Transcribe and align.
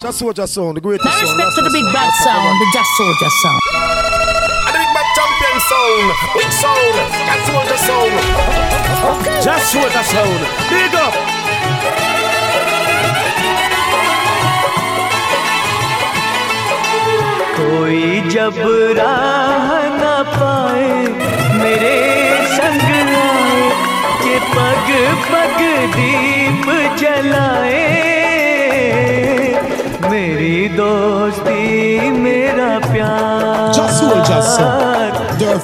Just 0.00 0.20
Soldier 0.20 0.46
Sound, 0.46 0.78
the 0.78 0.80
greatest 0.80 1.04
Now 1.04 1.12
sound. 1.12 1.36
respect 1.36 1.56
to 1.56 1.60
the 1.60 1.70
big 1.70 1.84
bad 1.92 2.10
sound, 2.24 2.56
the 2.56 2.66
Just 2.72 2.90
Soldier 2.96 3.30
sound. 3.42 3.60
And 4.64 4.72
the 4.72 4.80
big 4.80 4.90
bad 4.96 5.08
champion 5.12 5.56
sound, 5.68 6.08
big 6.40 6.50
sound, 6.56 6.96
Just 7.28 7.44
Soldier 7.44 7.80
sound. 7.84 8.12
Okay. 9.12 9.40
Just 9.44 9.72
Soldier 9.72 10.04
sound, 10.08 10.40
big 10.72 10.94
up. 10.94 11.14
कोई 17.58 18.20
जब 18.30 18.54
राह 18.98 19.68
न 20.00 20.12
पाए 20.34 20.88
मेरे 21.62 21.96
संग 22.56 22.88
आए 23.20 23.68
के 24.22 24.38
पग 24.54 24.88
पग 25.30 25.60
दीप 25.96 26.66
जलाए 27.00 28.18
तेरी 30.30 30.68
दोस्ती 30.68 32.10
मेरा 32.10 32.78
प्यार। 32.78 33.78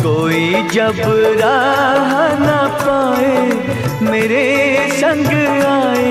कोई 0.03 0.69
जब 0.73 1.01
राह 1.41 2.13
न 2.39 2.47
पाए 2.83 3.35
मेरे 4.11 4.45
संग 4.93 5.31
आए 5.65 6.09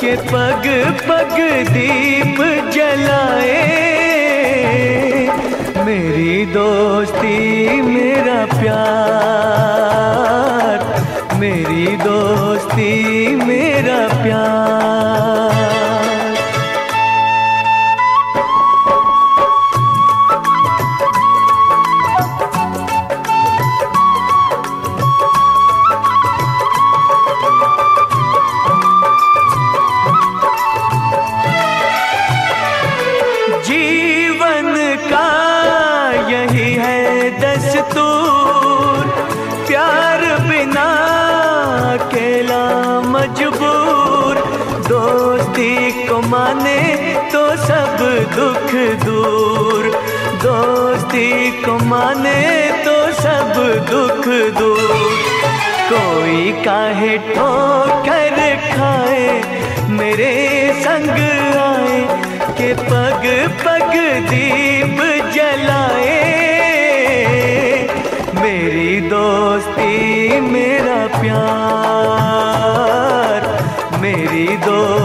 के 0.00 0.12
पग 0.16 0.64
पग 1.08 1.36
दीप 1.70 2.38
जलाए। 2.74 3.62
मेरी 5.86 6.46
दोस्ती 6.46 7.38
मेरा 7.82 8.40
प्यार। 8.60 9.54
मेरी 11.44 11.86
दोस्ती 11.96 12.92
मेरा 13.36 13.98
प्यार। 14.22 15.73
दुख 53.94 54.24
दूर। 54.58 54.88
कोई 55.88 56.52
काहे 56.64 57.18
ठोकर 57.18 58.36
खाए, 58.70 59.26
मेरे 59.88 60.32
संग 60.76 61.18
आए, 61.58 62.00
के 62.52 62.72
पग 62.74 63.24
पग 63.64 63.94
दीप 64.30 64.98
जलाए। 65.34 66.18
मेरी 68.34 69.00
दोस्ती, 69.00 69.94
मेरा 70.40 71.00
प्यार, 71.20 71.50
मेरी 74.00 74.46
दोस्ती। 74.56 75.03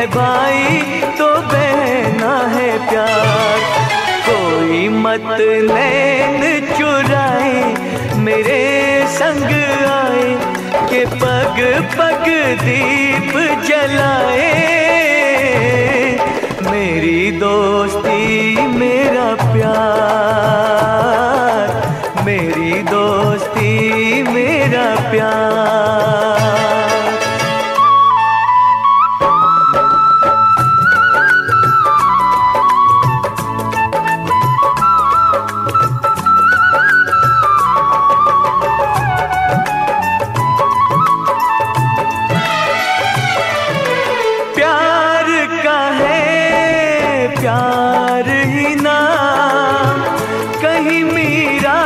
है 0.00 0.06
भाई 0.06 1.00
तो 1.18 1.26
बहना 1.48 2.36
है 2.48 2.68
प्यार। 2.90 3.58
कोई 4.28 4.88
मत 4.88 5.26
नैन 5.68 6.42
चुराए, 6.78 7.58
मेरे 8.16 8.62
संग 9.08 9.50
आए, 9.88 10.24
के 10.90 11.04
पग 11.20 11.60
पग 11.98 12.24
दीप 12.62 13.36
जलाए। 13.66 14.48
मेरी 16.70 17.30
दोस्ती 17.40 18.09
कहीं 50.62 51.04
मीरा, 51.04 51.80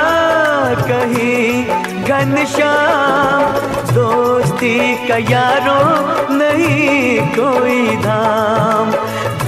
कहीं 0.75 1.65
घनश्याम। 2.05 3.65
दोस्ती 3.95 5.09
का 5.09 5.17
यारों 5.17 6.35
नहीं 6.39 7.21
कोई 7.21 7.97
धाम। 7.97 8.91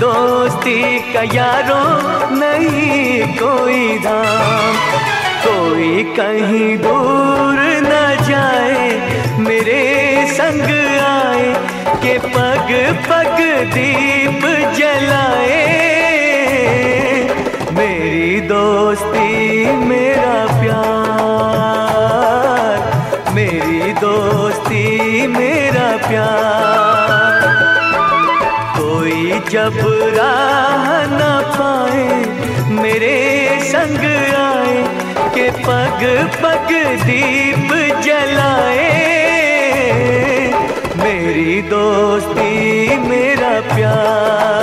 दोस्ती 0.00 0.98
का 1.12 1.22
यारों 1.22 2.30
नहीं 2.36 3.22
कोई 3.22 3.98
धाम। 3.98 4.76
कोई 5.46 6.04
कहीं 6.04 6.78
दूर 6.78 7.58
न 7.58 8.16
जाए, 8.24 9.00
मेरे 9.38 10.26
संग 10.30 10.70
आए, 11.00 11.54
के 11.86 12.18
पग 12.18 12.96
पग 13.08 13.36
दीप 13.74 14.46
जलाए। 14.78 15.95
मेरी 18.36 18.48
दोस्ती 18.48 19.28
मेरा 19.88 20.32
प्यार, 20.60 20.80
मेरी 23.34 23.92
दोस्ती 23.92 24.82
मेरा 25.26 25.86
प्यार। 26.08 27.46
कोई 28.76 29.22
जब 29.50 29.78
राह 30.16 30.84
न 31.12 31.22
पाए, 31.56 32.08
मेरे 32.82 33.16
संग 33.62 34.04
आए, 34.42 34.76
के 35.34 35.46
पग 35.64 36.04
पग 36.42 36.68
दीप 37.06 37.72
जलाए। 38.04 38.92
मेरी 40.96 41.62
दोस्ती 41.62 42.52
मेरा 43.08 43.54
प्यार। 43.74 44.55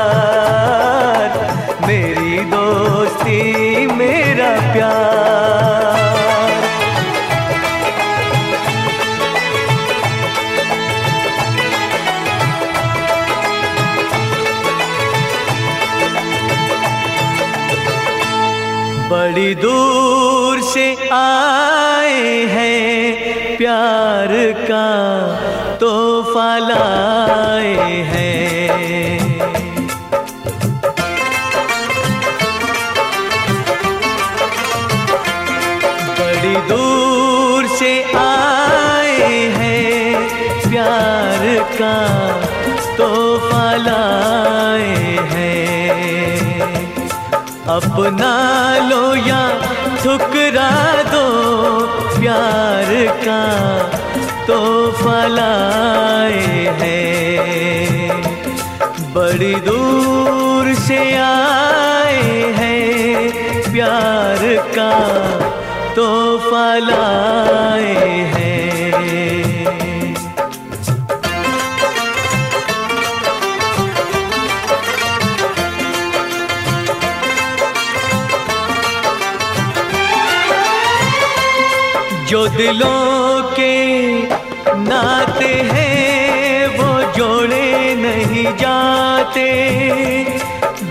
का 24.60 24.88
तोहफा 25.80 26.58
लाए 26.58 27.74
हैं। 28.10 28.44
बड़ी 36.20 36.56
दूर 36.70 37.68
से 37.78 37.92
आए 38.18 39.40
हैं, 39.58 40.30
प्यार 40.70 41.44
का 41.74 41.96
तोहफा 42.98 43.76
लाए 43.76 45.18
हैं। 45.32 45.64
अपना 47.78 48.34
लो 48.90 49.04
या 49.28 49.42
ठुकरा 50.04 50.72
दो, 51.04 51.26
प्यार 52.20 52.90
का 53.24 53.42
तोहफा 54.48 55.24
फलाए 55.24 56.76
हैं। 56.82 58.22
बड़ी 59.14 59.56
दूर 59.56 60.74
से 60.74 61.16
आए 61.16 62.54
हैं। 62.58 63.32
प्यार 63.74 64.40
का 64.76 64.94
तो 65.94 66.38
फलाए 66.38 67.94
हैं। 68.36 68.44
जो 82.28 82.48
दिलों 82.48 83.23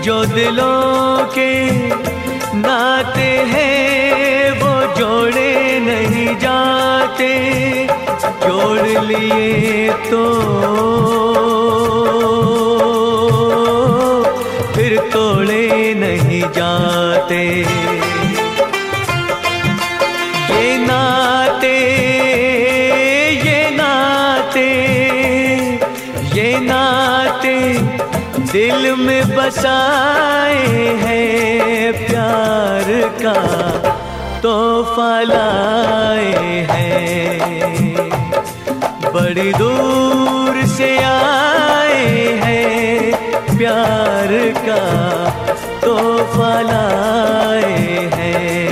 जो 0.03 0.23
दिलों 0.25 1.25
के 1.35 1.51
नाते 2.57 3.27
हैं, 3.51 4.51
वो 4.51 4.71
जोड़े 4.95 5.79
नहीं 5.79 6.35
जाते। 6.35 7.29
जोड़ 8.43 9.03
लिए 9.05 9.89
तो 10.09 10.23
फिर 14.73 14.99
तोड़े 15.13 15.93
नहीं 15.93 16.41
जाते। 16.41 17.43
दिल 28.53 28.95
में 28.95 29.35
बसाए 29.35 30.57
हैं 30.97 31.93
प्यार 32.07 32.89
का 33.21 33.33
तो 34.41 34.53
लाए 35.23 36.33
हैं। 36.69 38.09
बड़ी 39.13 39.53
दूर 39.53 40.61
से 40.67 40.91
आए 41.03 42.05
हैं 42.43 43.57
प्यार 43.57 44.31
का 44.67 44.81
तोहफा 45.85 46.53
लाए 46.61 48.09
हैं। 48.13 48.62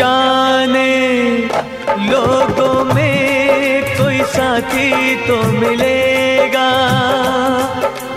अनजाने 0.00 1.36
लोगों 2.10 2.94
में 2.94 3.82
कोई 3.98 4.22
साथी 4.22 5.16
तो 5.16 5.42
मिलेगा। 5.42 6.70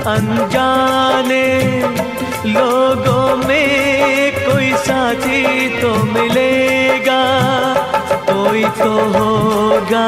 अनजाने, 0.08 1.48
लोगों 2.46 3.48
में 3.48 4.32
कोई 4.32 4.74
साथी 4.74 5.68
तो 5.82 5.94
मिलेगा। 6.04 7.24
कोई 8.12 8.64
तो 8.64 8.92
होगा। 8.92 10.08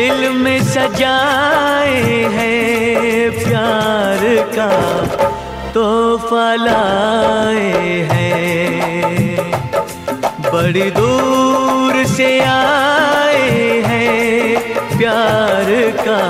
दिल 0.00 0.30
में 0.32 0.62
सजाए 0.64 2.12
है 2.34 2.54
प्यार 3.30 4.22
का 4.54 4.68
तो 5.74 5.88
फलाए 6.18 7.90
है। 8.12 8.30
बड़ी 10.52 10.90
दूर 10.90 12.04
से 12.14 12.30
आए 12.40 13.68
हैं 13.86 14.56
प्यार 14.96 15.68
का 16.00 16.22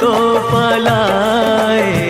तो 0.00 0.12
लाए 0.78 2.03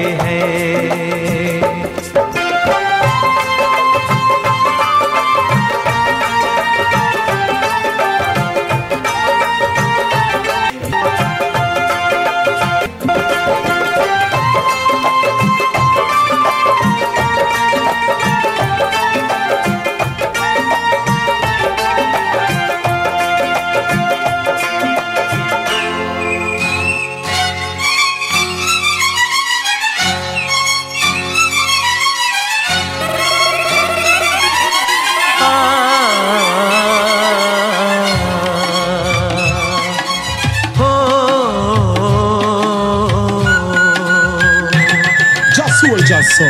son. 46.33 46.49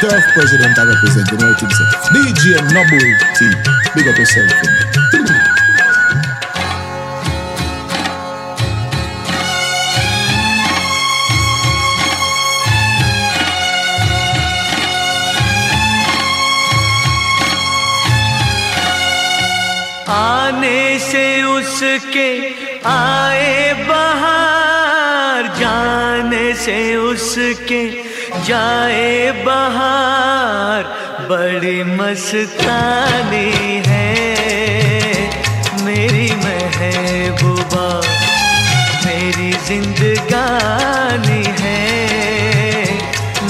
Turf 0.00 0.24
president 0.34 0.76
I 0.76 0.84
represent, 0.84 1.30
you 1.30 1.38
know 1.38 1.50
what 1.50 1.62
you 1.62 1.70
say. 1.70 1.84
DJ 2.10 2.58
Noble 2.74 3.10
T. 3.36 3.46
Big 3.94 4.08
up 4.08 4.18
yourself. 4.18 4.50
you 5.12 5.22
know. 5.22 5.38
आने 20.08 20.98
से 20.98 21.26
उसके 21.56 22.30
आए 22.90 23.72
बाहर 23.88 25.46
जाने 25.60 26.52
से 26.64 26.78
उसके 26.96 27.82
जाए 28.43 29.31
बाहर, 29.45 30.83
बड़ी 31.29 31.77
मस्तानी 31.95 33.51
है 33.87 34.09
मेरी 35.85 36.27
महबूबा, 36.43 37.87
मेरी 39.05 39.51
जिंदगानी 39.67 41.43
है 41.61 41.81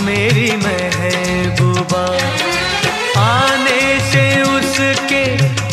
मेरी 0.06 0.50
महबूबा। 0.64 2.06
आने 3.22 3.84
से 4.12 4.26
उसके 4.56 5.24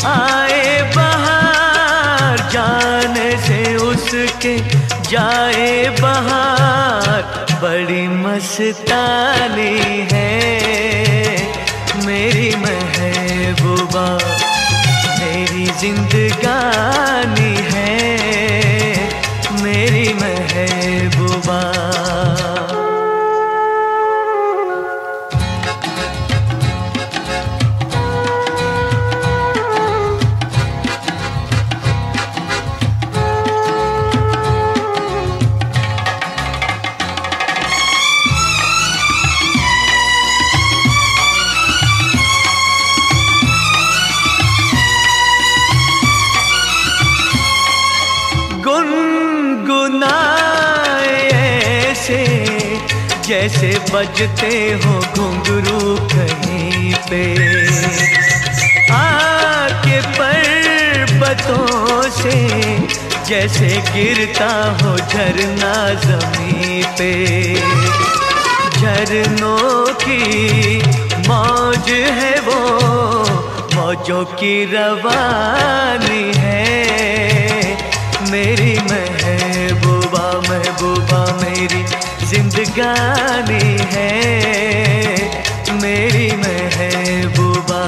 आए 0.07 0.65
बाहर, 0.95 2.49
जाने 2.53 3.29
से 3.47 3.61
उसके 3.89 4.57
जाए 5.11 5.71
बाहर, 6.01 7.21
बड़ी 7.63 7.92
मस्तानी 8.43 9.75
है 10.11 10.31
मेरी 12.05 12.49
महबूबा 12.63 14.07
मेरी 15.19 15.65
जिंदगानी 15.81 16.62
बजते 53.93 54.55
हो 54.83 54.93
घुंघरू 55.15 55.95
कहीं 56.13 56.93
पे। 57.09 57.23
आके 58.93 59.99
पर्वतों 60.17 62.01
से 62.11 62.37
जैसे 63.27 63.67
गिरता 63.91 64.49
हो 64.81 64.97
झरना 64.97 65.75
जमी 66.05 66.83
पे। 66.99 67.11
झरनों 68.71 69.85
की 69.95 70.21
मौज 71.27 71.89
है 72.19 72.33
वो, 72.39 72.59
मौजों 73.75 74.23
की 74.33 74.53
रवानी 74.65 76.25
है। 76.35 76.65
मेरी 78.31 78.73
महबूबा 78.91 80.25
महबूबा 80.49 81.25
मेरी 81.43 81.83
जिंदगानी 82.33 83.65
है 83.93 84.11
मेरी 85.81 86.27
महबूबा। 86.37 87.83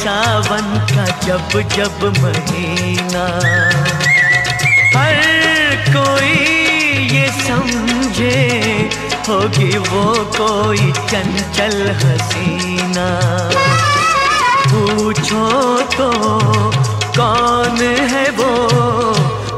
सावन 0.00 0.86
का 0.90 1.04
जब 1.26 1.60
जब 1.76 2.04
महीना। 2.22 3.24
हर 4.98 5.18
कोई 5.88 6.32
ये 7.06 7.26
समझे 7.28 8.38
होगी 9.28 9.78
वो 9.78 10.04
कोई 10.38 10.92
चंचल 10.92 11.90
हसीना। 11.90 13.08
पूछो 14.66 15.80
तो 15.80 16.10
कौन 17.20 17.78
है 18.10 18.30
वो? 18.30 18.52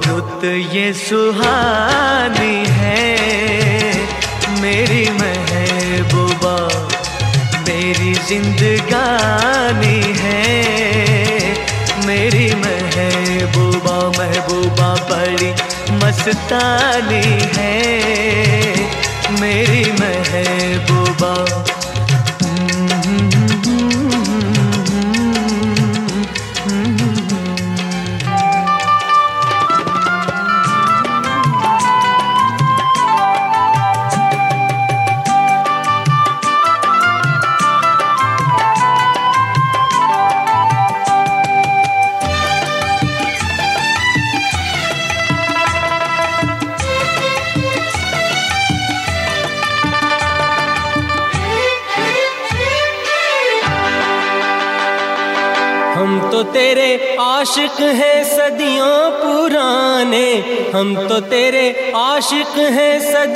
रुत 0.06 0.44
ये 0.44 0.92
सुहानी 0.92 2.64
है। 2.68 3.06
मेरी 4.60 5.10
मेरी 5.10 5.51
जिंदगानी 8.28 10.00
है। 10.18 10.42
मेरी 12.06 12.48
महबूबा 12.54 13.96
महबूबा 14.18 14.94
बड़ी 15.10 15.50
मस्तानी 15.96 17.26
है। 17.56 18.81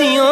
हैं 0.00 0.25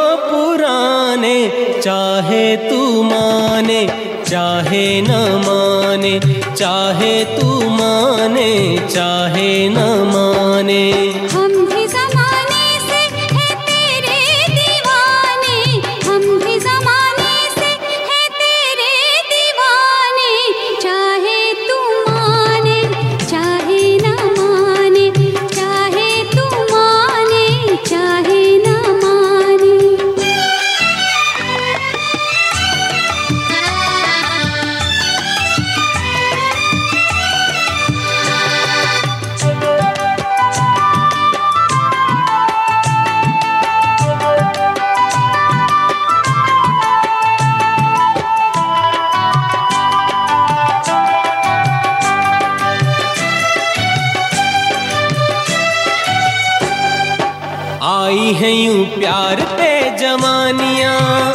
पे 59.45 59.71
जवानियाँ 59.99 61.33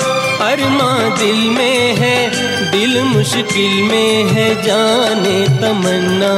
अरमा 0.50 0.92
दिल 1.18 1.50
में 1.50 1.96
है 1.96 2.18
दिल 2.72 3.02
मुश्किल 3.04 3.74
में 3.84 4.24
है 4.34 4.48
जाने 4.64 5.40
तमन्ना। 5.62 6.34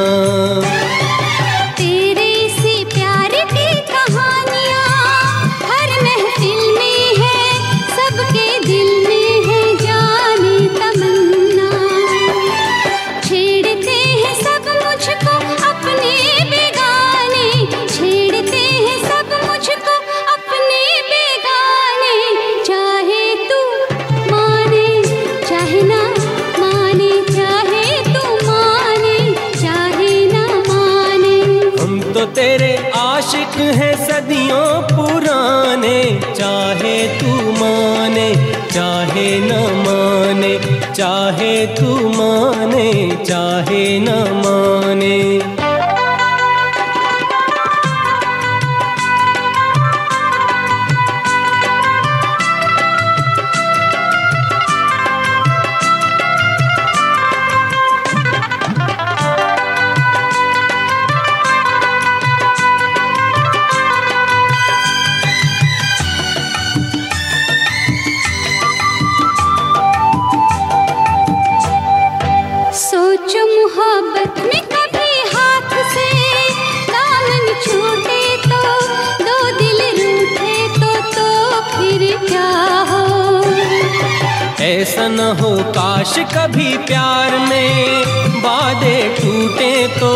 कभी 86.35 86.77
प्यार 86.77 87.37
में 87.39 88.03
वादे 88.43 88.97
टूटे 89.17 89.87
तो 89.87 90.13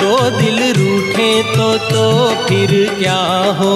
दो 0.00 0.18
दिल 0.30 0.58
रूठे 0.72 1.30
तो 1.56 1.76
तो 1.88 2.30
फिर 2.46 2.70
क्या 2.98 3.20
हो? 3.58 3.72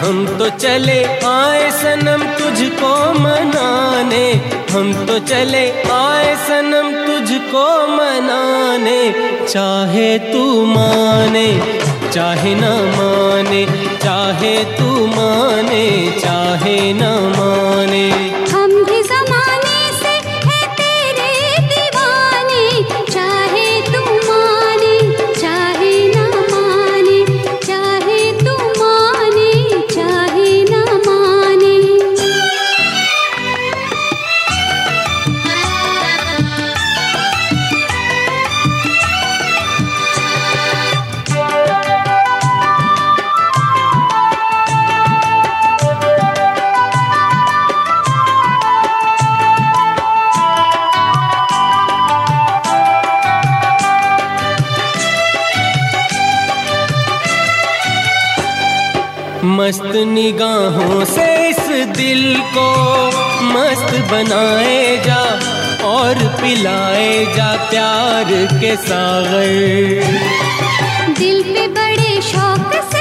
हम 0.00 0.26
तो 0.38 0.48
चले 0.48 1.04
आए 1.26 1.70
सनम 1.70 2.22
तुझको 2.38 2.92
मनाने, 3.18 4.24
हम 4.72 4.92
तो 5.06 5.18
चले 5.18 5.64
आए 5.92 6.34
सनम 6.46 6.90
तुझको 7.06 7.66
मनाने, 7.86 9.00
चाहे 9.48 10.18
तू 10.18 10.64
माने, 10.64 11.46
चाहे 12.12 12.54
न 12.54 12.70
माने, 12.96 13.64
चाहे 13.98 14.56
तू 14.64 15.06
माने, 15.06 15.84
चाहे 16.20 16.92
न 16.92 17.12
माने। 17.36 18.39
निगाहों 60.14 61.04
से 61.04 61.26
इस 61.48 61.66
दिल 61.96 62.22
को 62.54 62.68
मस्त 63.52 63.92
बनाए 64.10 64.96
जा 65.06 65.22
और 65.88 66.18
पिलाए 66.40 67.12
जा 67.36 67.50
प्यार 67.70 68.32
के 68.60 68.74
सागर। 68.86 70.02
दिल 71.18 71.42
पे 71.52 71.66
बड़े 71.78 72.20
शौक 72.30 72.72
से 72.92 72.99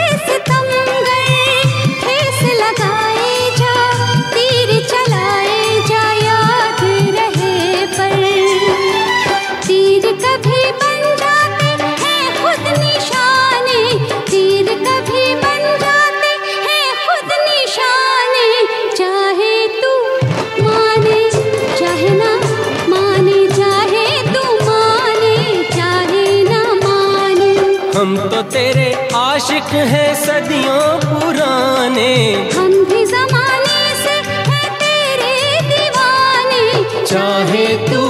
तेरे 28.52 28.88
आशिक 29.16 29.74
है 29.92 30.06
सदियों 30.16 30.86
पुराने। 31.04 32.14
हम 32.56 32.72
भी 32.86 33.06
जमाने 33.06 33.80
से 33.96 34.16
है 34.50 34.64
तेरे 34.80 35.36
दीवाने। 35.70 37.06
चाहे 37.06 37.68
तू 37.88 38.02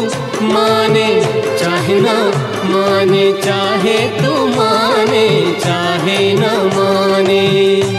माने 0.46 1.08
चाहे 1.60 2.00
ना 2.02 2.18
माने 2.66 3.32
चाहे 3.42 3.98
तू 4.20 4.34
माने 4.56 5.28
चाहे 5.66 6.20
ना 6.34 6.54
माने। 6.76 7.99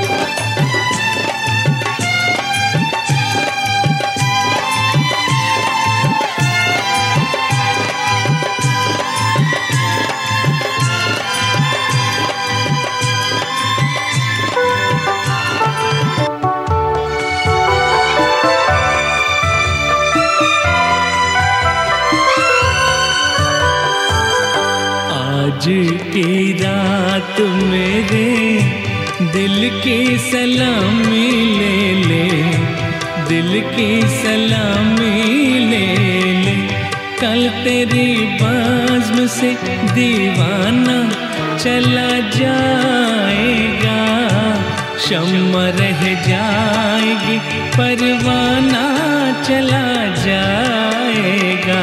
मेरे 27.40 28.29
दिल 29.33 29.68
की 29.81 30.18
सलामी 30.18 31.31
ले 31.59 31.92
ले, 32.05 32.29
दिल 33.29 33.61
की 33.70 33.90
सलामी 34.03 35.18
ले 35.70 35.87
ले। 36.44 36.57
कल 37.20 37.48
तेरी 37.64 38.16
बाज़म 38.42 39.26
से 39.26 39.53
दीवाना 39.94 40.98
चला 41.57 42.11
जाएगा 42.38 43.98
शम्मा 44.98 45.68
रह 45.79 46.03
जाएगी, 46.29 47.38
परवाना 47.76 48.87
चला 49.42 49.87
जाएगा। 50.24 51.83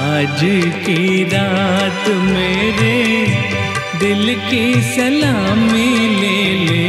आज 0.00 0.40
की 0.84 1.24
रात 1.24 2.08
मेरे 2.08 2.98
दिल 4.00 4.34
की 4.48 4.64
सलामी 4.94 5.88
ले 6.20 6.38
ले 6.66 6.84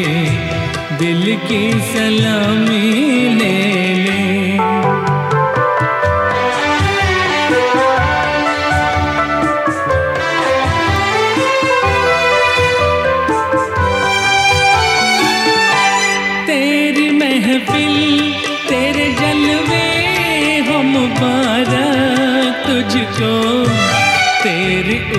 दिल 1.01 1.23
की 1.47 1.61
सलामी 1.93 2.83
ले 3.39 3.55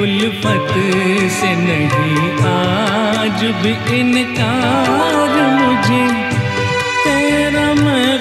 उल्फत 0.00 0.72
से 1.32 1.50
नहीं, 1.56 2.24
आज 2.48 3.40
भी 3.62 3.72
इनकार 3.98 5.34
मुझे। 5.58 6.04
तेरा 7.04 7.68
मैं 7.74 8.12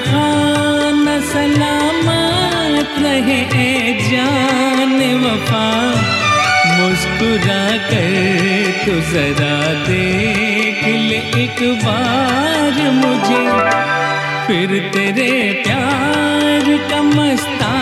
सलामत 1.31 2.93
रहे, 2.99 3.39
ए 3.63 3.67
जान 4.03 4.97
वफा। 5.23 5.67
मुस्कुरा 6.71 7.63
कर 7.89 8.13
तो 8.85 8.93
जरा 9.11 9.55
देख 9.83 10.79
ले 11.07 11.19
एक 11.43 11.59
बार 11.83 12.75
मुझे। 12.93 13.43
फिर 14.47 14.69
तेरे 14.93 15.31
प्यार 15.63 16.65
का 16.89 17.01
मस्ताना 17.01 17.80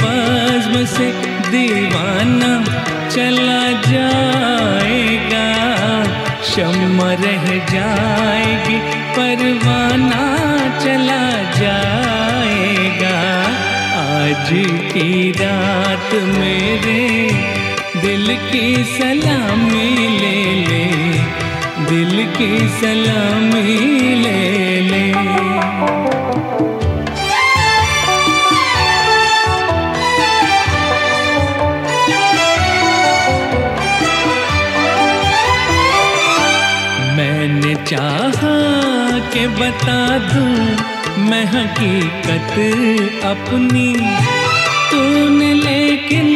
बज़्म 0.00 0.84
से 0.86 1.06
दीवाना 1.50 2.52
चला 3.08 3.64
जाएगा। 3.90 5.46
शम्मा 6.50 7.12
रह 7.20 7.46
जाएगी, 7.72 8.78
परवाना 9.16 10.22
चला 10.78 11.24
जाएगा। 11.58 13.16
आज 14.02 14.48
की 14.92 15.30
रात 15.32 16.14
मेरे 16.38 17.02
दिल 18.02 18.36
की 18.50 18.84
सलामी 18.84 19.90
ले 20.18 20.40
ले, 20.68 20.86
दिल 21.86 22.24
की 22.36 22.52
सलामी 22.80 23.78
ले 24.22 24.80
ले। 24.90 26.21
बता 39.62 40.18
दूँ, 40.18 40.76
मैं 41.18 41.44
हकीकत 41.44 42.54
अपनी। 43.24 43.94
तूने 44.90 45.54
लेकिन 45.54 46.26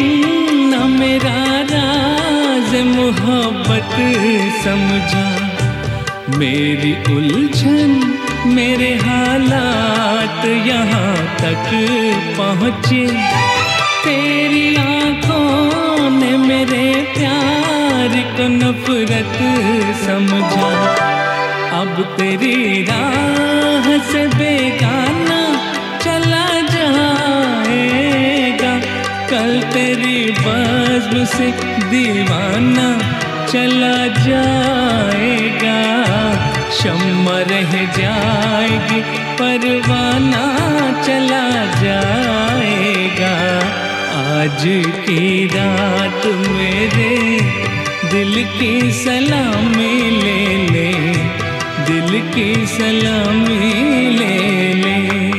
न 0.74 0.96
मेरा 1.00 1.40
राज 1.72 2.80
मोहब्बत 2.84 3.96
समझा। 4.64 5.26
मेरी 6.38 6.92
उलझन, 7.16 8.14
मेरे 8.46 8.94
हालात 8.94 10.44
यहाँ 10.66 11.16
तक 11.16 11.68
पहुँचे। 12.38 13.06
तेरी 14.04 14.76
आँखों 14.76 16.10
ने 16.10 16.36
मेरे 16.38 16.94
प्यार 17.18 18.08
को 18.08 18.48
नफरत 18.48 19.38
समझा। 20.06 21.15
अब 21.76 21.96
तेरी 22.18 22.82
राह 22.82 23.86
से 24.10 24.22
बेगाना 24.28 25.40
चला 26.04 26.46
जाएगा। 26.74 28.70
कल 29.30 29.50
तेरी 29.72 30.20
बज़्म 30.38 31.24
से 31.24 31.48
दीवाना 31.90 32.88
चला 33.46 33.98
जाएगा। 34.28 35.80
शम्मा 36.78 37.38
रह 37.50 37.72
जाएगी, 37.98 39.00
परवाना 39.40 40.44
चला 41.02 41.46
जाएगा। 41.82 43.34
आज 44.22 44.62
की 45.04 45.24
रात 45.46 46.22
मेरे 46.48 47.14
दिल 48.10 48.34
की 48.58 48.74
सलामी 48.94 49.96
ले 50.22 50.42
ले। 50.66 51.15
दिल 51.86 52.20
की 52.34 52.66
सलामी 52.66 53.70
ले 54.10 54.72
ले। 54.74 55.35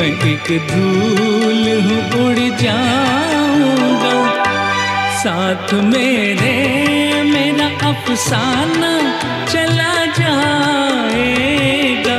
मैं 0.00 0.08
एक 0.08 0.46
धूल 0.68 1.64
हूँ, 1.86 2.02
उड़ 2.20 2.38
जाऊँगा। 2.60 4.14
साथ 5.14 5.72
मेरे, 5.74 6.52
मेरा 7.22 7.66
अफसाना 7.88 8.92
चला 9.44 9.94
जाएगा। 10.20 12.16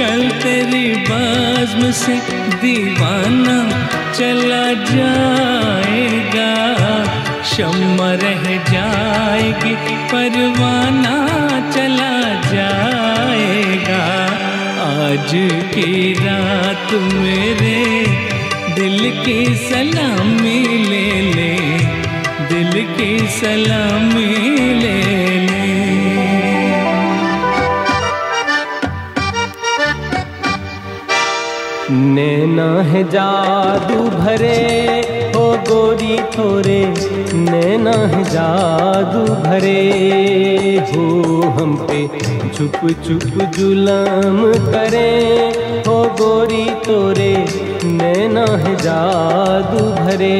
कल 0.00 0.20
तेरी 0.42 0.88
बाज़्म 1.08 1.90
से 1.92 2.16
दीवाना 2.60 3.58
चला 4.12 4.66
जाएगा। 4.92 6.52
शम्मा 7.44 8.10
रह 8.24 8.44
जाएगी, 8.72 9.74
परवाना 10.12 11.16
आज 15.14 15.32
की 15.74 16.12
रात 16.12 16.92
मेरे 16.92 17.82
दिल 18.74 18.98
की 19.24 19.54
सलामी 19.54 20.62
ले 20.84 21.10
ले, 21.32 21.52
दिल 22.48 22.72
की 22.96 23.28
सलामी 23.28 24.26
ले 24.80 24.98
ले। 25.40 25.62
नैना 31.90 32.82
है 32.82 33.04
जादू 33.04 34.02
भरे 34.18 34.58
हो 35.36 35.46
गोरी 35.68 36.18
थोरे। 36.18 36.82
नैना 37.34 37.90
है 37.90 38.24
जादू 38.24 39.34
भरे, 39.34 39.80
हो 40.94 41.40
हम 41.42 41.76
पे 41.76 42.33
छुप 42.54 42.76
छुप 43.04 43.42
जुलम 43.44 44.36
करे 44.72 45.10
हो 45.86 46.04
गोरी 46.04 46.64
तोरे, 46.64 47.46
नैना 47.84 48.40
है 48.40 48.74
जादू 48.76 49.84
भरे। 49.86 50.36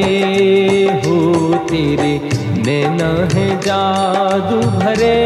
हो 1.07 1.55
तेरे, 1.55 2.13
नैना 2.67 3.09
है 3.35 3.61
जादू 3.61 4.61
भरे। 4.79 5.19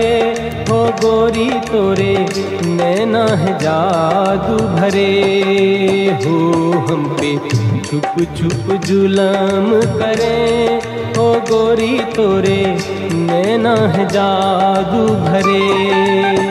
हो 0.70 0.78
गोरी 1.02 1.50
तोरे, 1.50 2.26
नैना 2.64 3.24
है 3.26 3.58
जादू 3.58 4.56
भरे। 4.68 5.10
हो 6.24 6.38
हम 6.88 7.16
पे 7.20 7.36
छुप 7.80 8.26
छुप 8.36 8.80
जुलम 8.86 9.70
करे 9.98 10.80
हो 11.18 11.32
गोरी 11.40 11.98
तोरे, 11.98 12.78
नैना 13.12 13.74
है 13.74 14.08
जादू 14.08 15.06
भरे। 15.14 16.47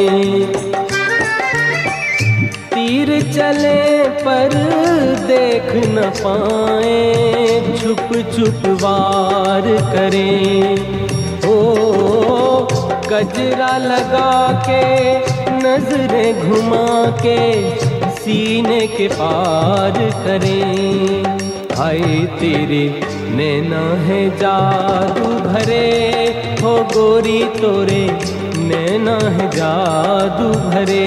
तीर 2.75 3.23
चले 3.23 4.03
पर 4.03 4.49
देख 5.27 5.89
न 5.89 6.13
पाए, 6.27 7.03
छुप 7.83 8.13
छुप 8.37 8.67
वार 8.83 9.63
करे। 9.95 10.73
ओ, 11.51 11.63
गजरा 13.09 13.79
लगा 13.79 14.65
के, 14.69 15.17
नज़रें 15.51 16.51
घुमा 16.51 17.11
के, 17.27 17.71
सीने 18.11 18.87
के 18.87 19.09
पार 19.09 20.11
करें। 20.27 21.40
हाय 21.81 22.01
तेरे 22.41 22.83
नैना 23.37 23.83
है 24.07 24.19
जादू 24.39 25.29
भरे, 25.45 25.85
हो 26.63 26.73
गोरी 26.85 27.45
तोरे 27.55 28.03
नैना 28.65 29.15
है 29.37 29.47
जादू 29.51 30.49
भरे। 30.67 31.07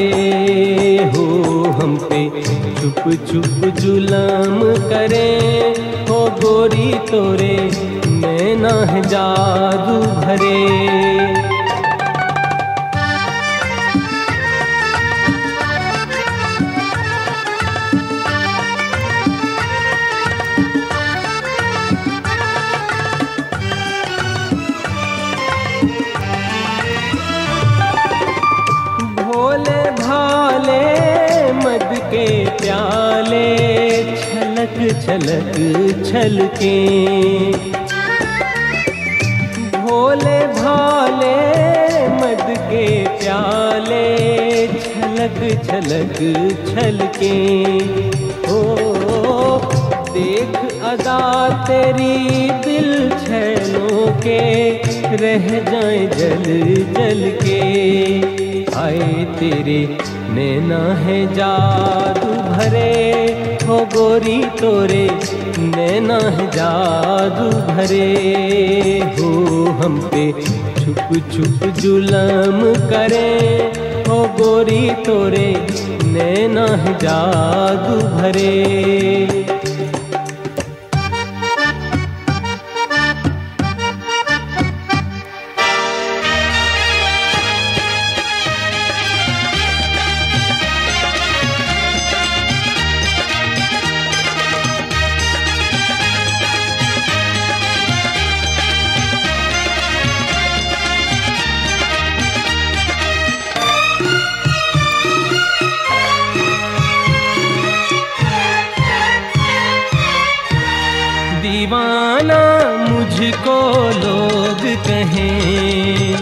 हो 1.16 1.26
हम 1.80 1.96
पे 2.04 2.24
चुप 2.80 3.04
चुप 3.32 3.68
जुलम 3.80 4.60
करे, 4.90 5.30
हो 6.10 6.20
गोरी 6.42 6.92
तोरे 7.12 7.56
नैना 8.08 8.74
है 8.92 9.02
जादू 9.10 10.00
भरे। 10.18 11.33
छलक। 35.54 36.06
छलके 36.06 36.78
भोले 39.78 40.48
भाले 40.48 41.36
मद 42.08 42.46
के 42.60 43.08
प्याले, 43.08 44.08
छलक 44.68 45.66
छलक, 45.66 46.18
छलके। 46.70 47.36
ओ 48.52 48.64
देख 50.10 50.84
अदा 50.84 51.50
तेरी 51.68 52.50
दिल 52.50 53.10
छैलों 53.10 54.08
के, 54.22 54.72
रह 55.16 55.48
जाए 55.72 56.08
जल 56.08 56.44
जल 56.98 57.32
के। 57.44 57.62
आए 58.76 59.26
तेरे, 59.40 59.98
नैना 60.30 60.94
है 60.94 61.34
जादू 61.34 62.34
भरे 62.54 63.53
हो 63.68 63.78
गोरी 63.86 64.44
तोरे, 64.44 65.10
नैना 65.60 66.18
है 66.18 66.48
जादू 66.52 67.50
भरे। 67.68 68.08
हो 69.20 69.30
हम 69.66 70.00
पे 70.14 70.32
छुप 70.82 71.14
छुप 71.34 71.68
जुलम 71.70 72.60
करे। 72.90 73.30
हो 74.08 74.24
गोरी 74.40 74.90
तोरे, 74.90 75.68
नैना 76.04 76.66
है 76.68 76.94
जादू 77.00 77.96
भरे। 78.18 79.33
दीवाना 112.24 112.88
मुझको 112.90 113.56
लोग 114.00 114.62
कहें। 114.88 116.16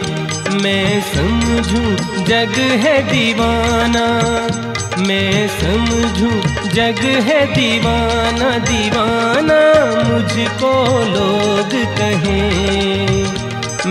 मैं 0.61 1.01
समझूं 1.01 2.23
जग 2.25 2.55
है 2.83 2.95
दीवाना, 3.11 4.05
मैं 5.07 5.47
समझूं 5.59 6.39
जग 6.71 7.03
है 7.27 7.45
दीवाना 7.53 8.49
दीवाना 8.65 9.59
मुझको 10.09 10.73
लोग 11.11 11.71
कहें। 11.97 13.23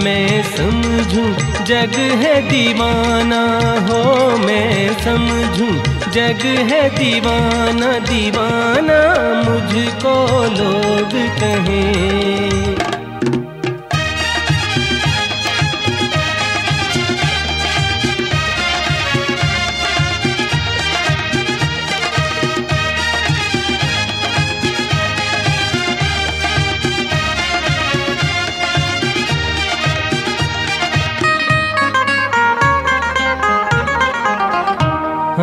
मैं 0.04 0.42
समझूं 0.56 1.28
जग 1.64 1.94
है 2.22 2.34
दीवाना, 2.48 3.42
हो 3.86 4.02
मैं 4.38 4.94
समझूं 5.04 5.89
जग 6.14 6.40
है 6.70 6.78
दीवाना 6.90 7.90
दीवाना 8.08 8.98
मुझको 9.44 10.14
लोग 10.54 11.12
कहें। 11.38 12.89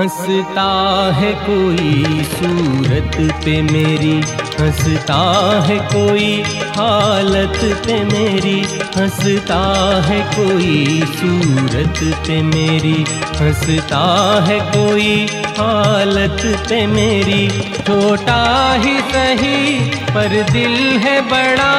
हंसता 0.08 1.12
है 1.16 1.34
कोई 1.34 2.24
सूरत 2.24 3.16
पे 3.46 3.62
मेरी, 3.62 4.22
हंसता 4.60 5.18
है 5.66 5.78
कोई 5.80 6.44
हालत 6.78 7.60
पे 7.88 8.04
मेरी, 8.04 8.62
हंसता 8.98 9.60
है 10.06 10.22
कोई 10.22 11.02
सूरत 11.16 12.00
पे 12.28 12.42
मेरी, 12.42 13.06
हंसता 13.42 14.02
है 14.48 14.60
कोई 14.60 15.28
हालत 15.60 16.42
पे 16.70 16.88
मेरी। 16.88 17.50
छोटा 17.78 18.74
ही 18.74 19.00
सही, 19.00 19.80
पर 20.14 20.42
दिल 20.52 20.78
है 20.98 21.22
बड़ा, 21.22 21.74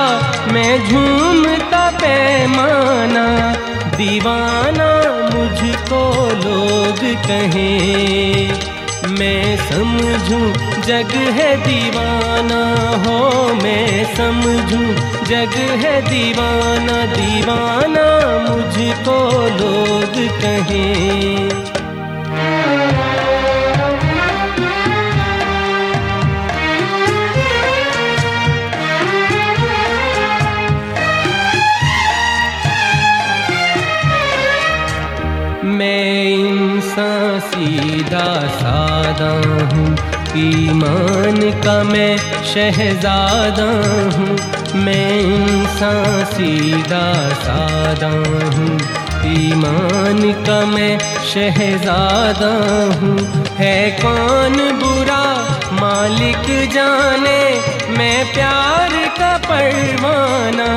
मैं 0.53 0.89
झूमता 0.89 1.91
पैमाना, 1.91 3.55
दीवाना 3.97 5.18
मुझको 5.89 6.25
लोग 6.45 6.99
कहें, 7.25 8.51
मैं 9.11 9.57
समझूं 9.69 10.49
जग 10.83 11.15
है 11.37 11.49
दीवाना, 11.63 12.61
हो 13.05 13.55
मैं 13.55 14.05
समझूं 14.15 14.85
जग 15.25 15.57
है 15.83 15.95
दीवाना 16.03 16.99
दीवाना 17.15 18.07
मुझको 18.49 19.19
लोग 19.57 20.15
कहें। 20.43 21.78
सादा 39.19 39.65
हूँ, 39.75 39.89
ईमान 40.39 41.37
का 41.63 41.83
मैं 41.85 42.17
शहजादा 42.45 43.65
हूँ। 44.17 44.37
मैं 44.75 45.21
इंसान 45.21 46.25
सीधा 46.25 47.07
सादा 47.39 48.11
हूँ, 48.57 48.77
ईमान 49.33 50.21
का 50.47 50.61
मैं 50.67 50.99
शहजादा 51.25 52.53
हूँ। 53.01 53.17
है 53.57 53.91
कौन 54.03 54.57
बुरा 54.79 55.25
मालिक 55.73 56.71
जाने, 56.71 57.41
मैं 57.99 58.33
प्यार 58.35 58.91
का 59.19 59.37
परवाना। 59.39 60.69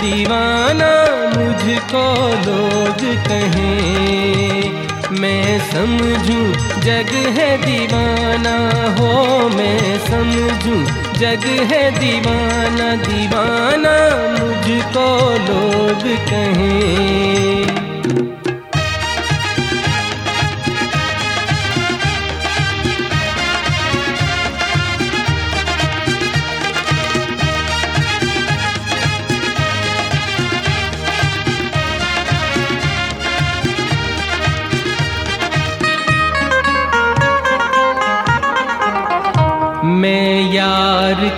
दीवाना 0.00 0.92
मुझको 1.36 2.06
लोग 2.46 3.04
कहें। 3.28 4.83
मैं 5.12 5.58
समझूं 5.70 6.44
जग 6.80 7.10
है 7.38 7.56
दीवाना, 7.58 8.54
हो 8.98 9.48
मैं 9.48 9.98
समझूं 9.98 10.84
जग 11.18 11.44
है 11.72 11.90
दीवाना 11.98 12.94
दीवाना 12.96 13.94
मुझको 14.40 15.08
लोग 15.48 16.02
कहें। 16.30 17.73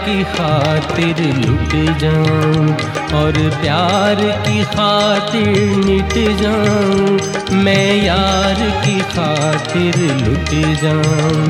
की 0.07 0.23
खातिर 0.25 1.21
लुट 1.37 1.73
जाऊँ 1.99 2.67
और 3.21 3.33
प्यार 3.61 4.21
की 4.47 4.63
खातिर 4.65 5.49
मिट 5.77 6.15
जाऊँ। 6.41 7.55
मैं 7.65 8.05
यार 8.05 8.61
की 8.85 8.99
खातिर 9.15 9.97
लुट 10.21 10.51
जाऊँ 10.83 11.49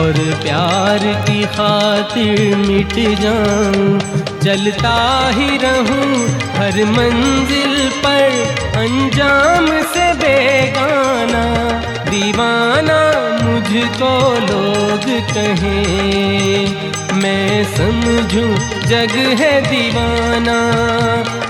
और 0.00 0.12
प्यार 0.42 0.98
की 1.26 1.44
खातिर 1.56 2.56
मिट 2.56 2.94
जाऊँ। 3.20 3.98
चलता 4.44 4.96
ही 5.30 5.56
रहूँ 5.58 6.28
हर 6.58 6.84
मंजिल 6.84 7.88
पर, 8.04 8.30
अंजाम 8.76 9.66
से 9.94 10.12
बेगाना। 10.14 11.46
दीवाना 12.10 12.98
मुझको 13.42 14.12
लोग 14.42 15.04
कहें, 15.32 16.88
मैं 17.22 17.64
समझूं 17.74 18.50
जग 18.88 19.14
है 19.40 19.50
दीवाना, 19.62 20.56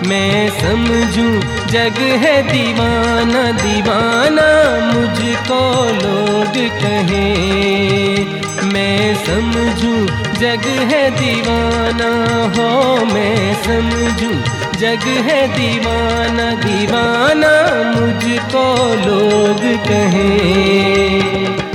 मैं 0.09 0.49
समझूं 0.59 1.33
जग 1.73 1.99
है 2.23 2.37
दीवाना 2.43 3.43
दीवाना 3.63 4.49
मुझको 4.87 5.61
लोग 6.03 6.55
कहें, 6.83 8.25
मैं 8.73 9.15
समझूं 9.25 10.01
जग 10.41 10.67
है 10.91 11.03
दीवाना, 11.11 12.11
हो 12.57 12.71
मैं 13.05 13.55
समझूं 13.65 14.37
जग 14.81 15.05
है 15.27 15.37
दीवाना 15.55 16.51
दीवाना 16.65 17.53
मुझको 17.93 18.67
लोग 19.07 19.63
कहें। 19.87 21.68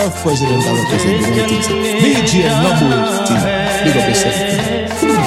Ela 0.00 0.10
foi 0.12 0.34
gerentava 0.34 0.76
por 0.76 0.98
não 0.98 2.00
Big 2.00 2.42
and 2.46 2.62
no 2.62 3.04
Big 3.84 3.98
up 3.98 4.08
yourself. 4.08 5.19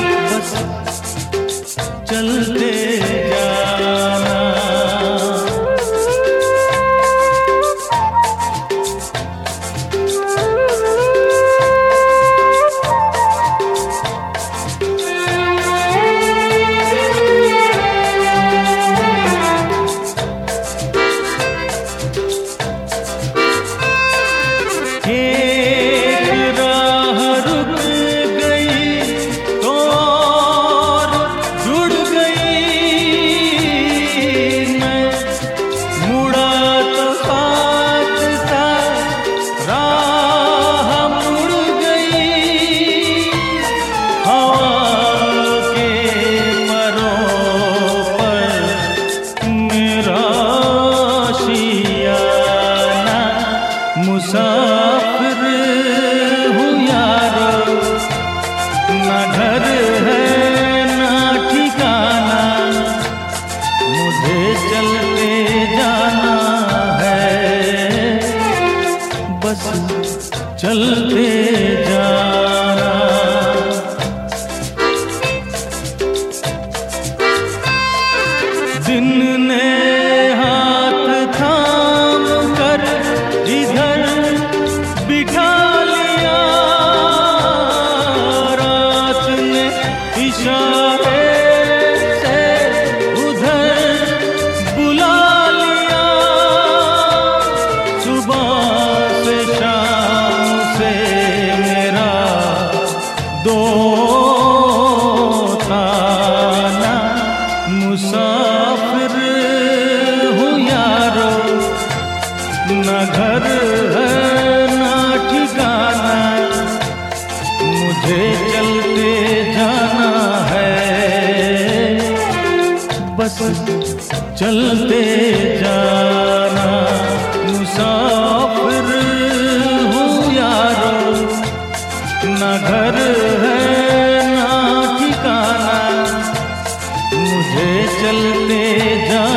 चलते 138.03 138.63
जा 139.07 139.32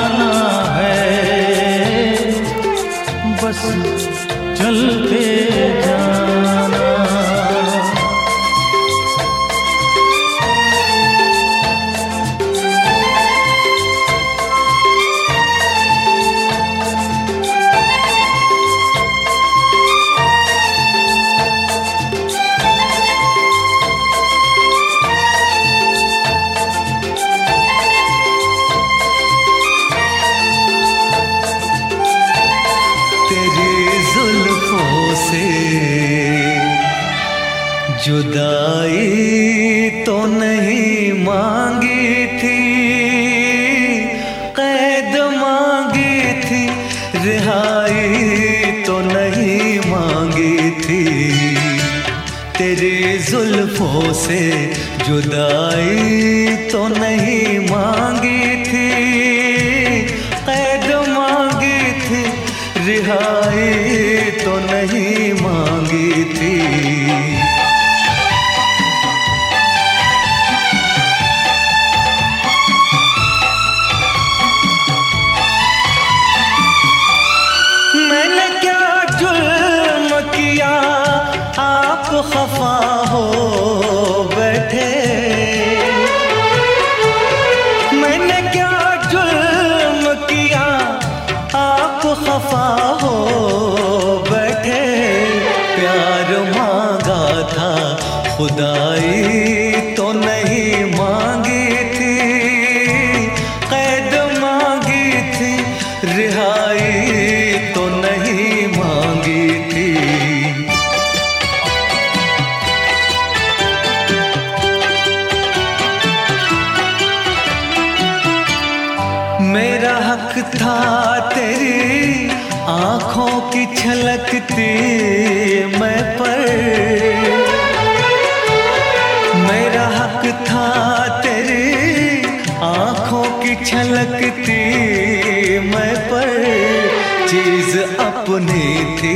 बने 138.37 138.97
थे 138.99 139.14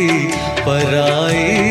पराए 0.65 1.70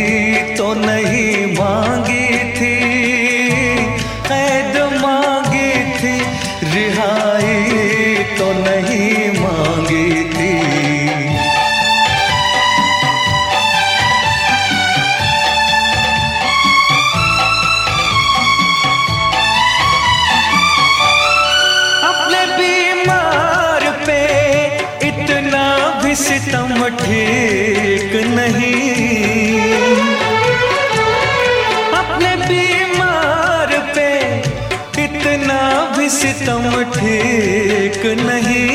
ठीक 36.89 38.05
नहीं, 38.19 38.67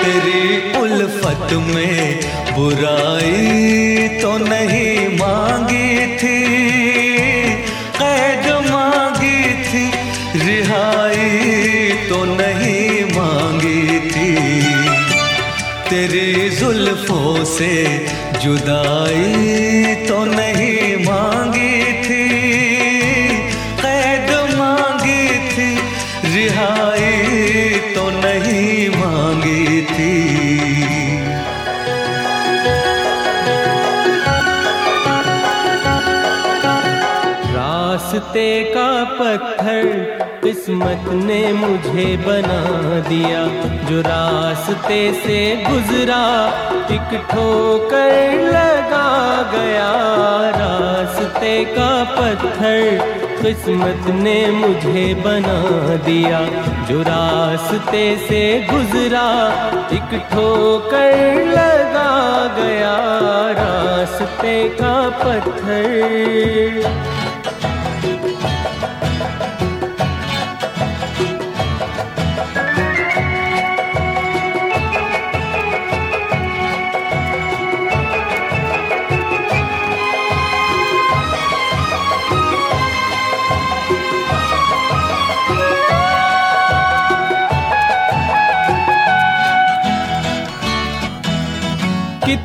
तेरी 0.00 0.42
उल्फत 0.80 1.52
में 1.66 2.20
बुराई 2.56 4.08
तो 4.22 4.30
नहीं 4.40 4.96
मांगी 5.18 5.90
थी, 6.18 6.40
कैद 7.98 8.46
मांगी 8.70 9.40
थी, 9.68 9.84
रिहाई 10.44 11.28
तो 12.08 12.18
नहीं 12.32 13.04
मांगी 13.14 13.82
थी। 14.10 14.32
तेरी 15.90 16.48
जुल्फों 16.50 17.44
से 17.46 17.72
जुदाई 18.42 19.94
तो 20.08 20.24
नहीं 20.26 20.96
मांगी 21.04 21.76
थी, 22.04 22.24
कैद 23.82 24.30
मांगी 24.58 25.24
थी, 25.52 25.70
रिहाई 26.34 27.03
रास्ते 38.34 38.74
का 38.74 38.90
पत्थर 39.14 39.86
किस्मत 40.42 41.04
ने 41.24 41.42
मुझे 41.52 42.16
बना 42.16 43.00
दिया, 43.00 43.42
जो 43.86 44.00
रास्ते 44.00 45.12
से 45.14 45.38
गुजरा, 45.64 46.22
एक 46.90 47.10
ठोकर 47.30 48.42
लगा 48.48 49.10
गया। 49.52 49.90
रास्ते 50.56 51.54
का 51.68 51.92
पत्थर 52.10 52.82
किस्मत 53.42 54.02
ने 54.16 54.50
मुझे 54.50 55.14
बना 55.22 55.58
दिया, 56.04 56.40
जो 56.88 56.98
रास्ते 57.02 58.04
से 58.18 58.42
गुजरा, 58.70 59.26
एक 59.92 60.10
ठोकर 60.32 61.12
लगा 61.52 62.12
गया। 62.58 62.96
रास्ते 63.60 64.56
का 64.80 64.94
पत्थर 65.22 65.82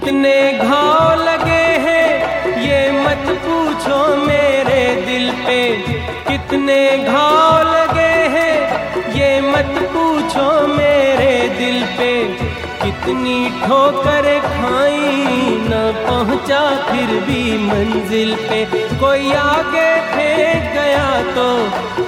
कितने 0.10 0.54
घाव 0.54 1.20
लगे 1.20 1.66
हैं, 1.82 2.62
ये 2.62 2.78
मत 2.94 3.26
पूछो 3.42 3.98
मेरे 4.18 4.80
दिल 5.06 5.30
पे। 5.40 5.60
कितने 6.28 6.78
घाव 7.00 7.68
लगे 7.68 8.16
हैं, 8.34 9.14
ये 9.14 9.30
मत 9.42 9.70
पूछो 9.94 10.46
मेरे 10.68 11.36
दिल 11.58 11.84
पे। 11.98 12.10
कितनी 12.82 13.38
ठोकर 13.62 14.30
खाई 14.40 15.28
न 15.68 15.82
पहुँचा 16.08 16.64
फिर 16.86 17.16
भी 17.28 17.44
मंजिल 17.60 18.36
पे। 18.50 18.64
कोई 19.00 19.32
आगे 19.34 19.90
फेंक 20.10 20.74
गया 20.74 21.08
तो 21.36 21.48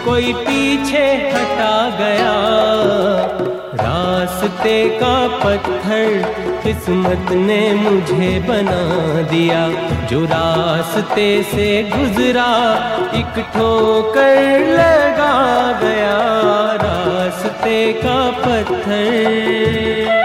कोई 0.05 0.33
पीछे 0.41 1.05
हटा 1.35 1.75
गया। 1.99 2.33
रास्ते 3.83 4.79
का 4.97 5.15
पत्थर 5.37 6.50
किस्मत 6.63 7.31
ने 7.31 7.73
मुझे 7.73 8.39
बना 8.39 8.81
दिया, 9.21 9.61
जो 10.07 10.23
रास्ते 10.25 11.27
से 11.43 11.67
गुजरा, 11.83 12.49
एक 13.13 13.39
ठोकर 13.53 14.59
लगा 14.69 15.35
गया 15.79 16.17
रास्ते 16.83 17.77
का 17.93 18.19
पत्थर। 18.39 20.20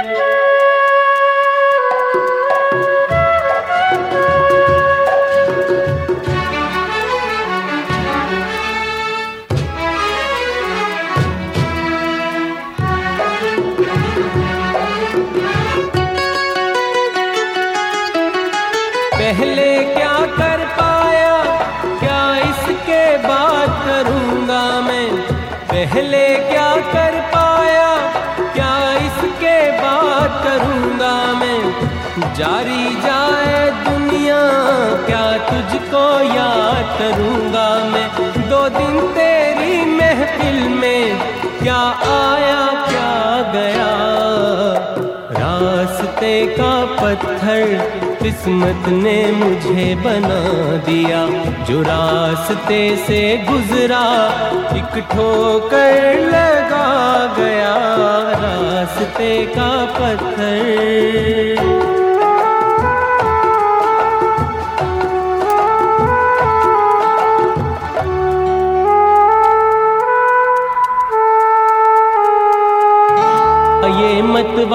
करूँगा 36.98 37.84
मैं 37.84 38.08
दो 38.48 38.68
दिन 38.68 39.08
तेरी 39.08 39.84
महफिल 39.84 40.68
में। 40.68 41.18
क्या 41.58 41.98
आया, 42.06 42.88
क्या 42.88 43.52
गया? 43.52 43.96
रास्ते 45.40 46.46
का 46.46 46.84
पत्थर 46.84 47.90
किस्मत 48.22 48.88
ने 48.88 49.32
मुझे 49.32 49.94
बना 49.94 50.76
दिया। 50.76 51.26
जो 51.64 51.82
रास्ते 51.82 52.96
से 52.96 53.46
गुजरा, 53.50 54.04
एक 54.76 55.12
ठोकर 55.12 56.20
लगा 56.20 57.34
गया। 57.38 57.74
रास्ते 58.42 59.46
का 59.46 59.84
पत्थर 59.84 62.05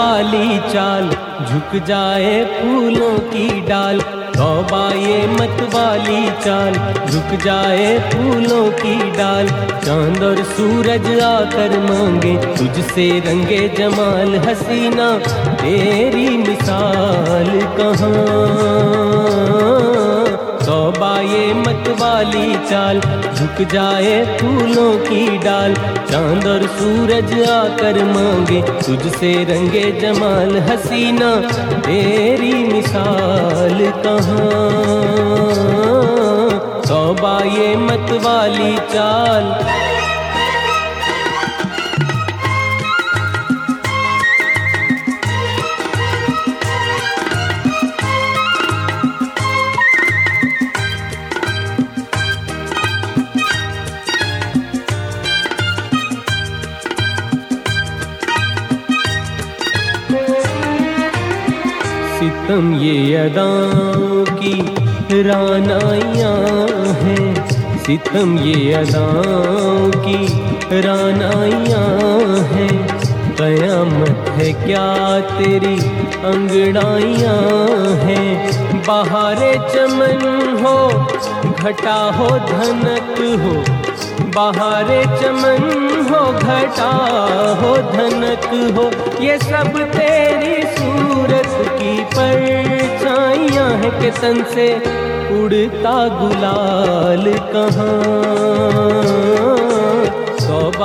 वाली 0.01 0.59
चाल, 0.73 1.09
झुक 1.45 1.73
जाए 1.85 2.43
फूलों 2.53 3.17
की 3.33 3.47
डाल। 3.61 3.99
तौबा 4.35 4.81
ये 4.93 5.17
मत 5.27 5.61
वाली 5.73 6.21
चाल, 6.45 6.73
झुक 7.09 7.33
जाए 7.43 7.87
फूलों 8.09 8.65
की 8.71 8.95
डाल। 9.11 9.47
चाँद 9.85 10.23
और 10.23 10.43
सूरज 10.53 11.07
आकर 11.21 11.77
मांगे, 11.79 12.35
तुझसे 12.57 13.07
रंगे 13.27 13.61
जमाल 13.77 14.35
हसीना। 14.47 15.11
तेरी 15.55 16.29
मिसाल 16.37 17.51
कहाँ? 17.79 18.81
तौबा 20.91 21.19
ये 21.21 21.53
मत 21.53 21.87
वाली 21.99 22.55
चाल, 22.69 22.99
झुक 23.35 23.67
जाए 23.67 24.37
फूलों 24.37 24.91
की 24.97 25.37
डाल। 25.37 25.73
चाँद 26.11 26.47
और 26.47 26.63
सूरज 26.67 27.31
आकर 27.49 28.03
मांगे, 28.03 28.61
तुझसे 28.61 29.31
रंगे 29.43 29.85
जमाल 29.91 30.57
हसीना। 30.57 31.31
तेरी 31.79 32.53
मिसाल 32.53 33.79
कहाँ? 34.05 34.41
तौबा 36.87 37.37
ये 37.45 37.75
मत 37.75 38.11
वाली 38.23 38.75
चाल। 38.77 39.53
सितम 62.51 62.73
ये 62.75 63.15
अदाओं 63.15 64.23
की 64.25 64.53
रानाइयाँ 65.23 66.35
हैं। 66.93 67.49
सितम 67.77 68.37
ये 68.37 68.73
अदाओं 68.73 69.91
की 69.91 70.25
रानाइयाँ 70.81 71.87
हैं। 72.39 72.87
कयामत 73.35 74.29
है 74.29 74.53
क्या 74.53 75.19
तेरी 75.19 75.79
अंगड़ाइयाँ 76.25 77.39
हैं? 77.95 78.51
बहारे 78.87 79.53
चमन 79.53 80.59
हो, 80.63 81.07
घटा 81.63 82.11
हो 82.11 82.27
धनक 82.27 83.15
हो। 83.43 83.81
बहारे 84.35 85.03
चमन 85.05 85.71
हो, 86.09 86.33
घटा 86.33 86.91
हो 87.61 87.77
धनक 87.77 88.75
हो। 88.77 88.91
ये 89.23 89.37
सब 89.37 89.79
तेरी 89.79 90.60
सूरत 91.91 92.03
की 92.03 92.03
परछाइयाँ 92.03 93.69
हैं 93.69 93.91
के 93.91 94.11
से, 94.43 94.75
उड़ता 95.41 96.07
गुलाल 96.07 97.33
कहाँ? 97.33 98.11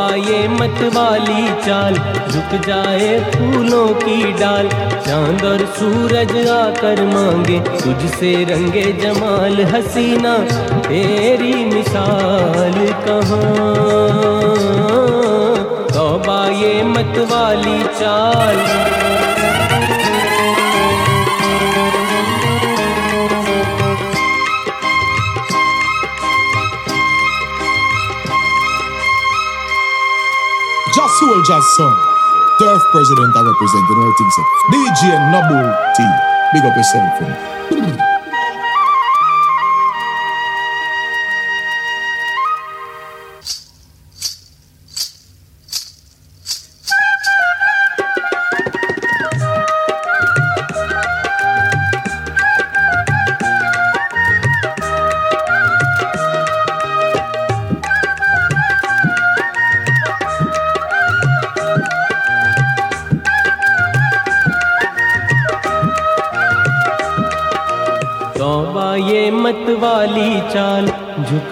ये 0.07 0.49
मत 0.49 0.95
वाली 0.95 1.49
चाल, 1.67 1.95
झुक 2.31 2.67
जाए 2.67 3.21
फूलों 3.21 3.89
की 3.89 4.33
डाल। 4.33 4.69
चाँद 5.07 5.45
और 5.45 5.59
सूरज 5.59 6.49
आकर 6.49 7.03
मांगे, 7.03 7.61
तुझसे 7.61 8.45
रंगे 8.45 8.93
जमाल 8.93 9.61
हसीना। 9.61 10.39
तेरी 10.89 11.65
मिसाल 11.65 12.75
कहाँ? 13.09 13.47
तौबा 15.95 16.49
ये 16.49 16.83
मत 16.83 17.29
वाली 17.33 17.83
चाल। 17.83 18.57
Just 31.27 31.35
soldier 31.35 31.61
son. 31.77 31.97
Turf 32.61 32.83
president 32.93 33.37
I 33.37 33.43
represent, 33.43 33.89
you 33.89 33.95
know 33.97 34.07
what 34.07 34.17
things 34.17 34.35
say. 34.37 34.47
DJ 34.71 35.31
Noble 35.33 35.75
T. 35.97 36.05
Big 36.53 36.65
up 36.65 36.77
yourself. 36.77 37.21
you 37.21 37.81
know. 37.83 38.06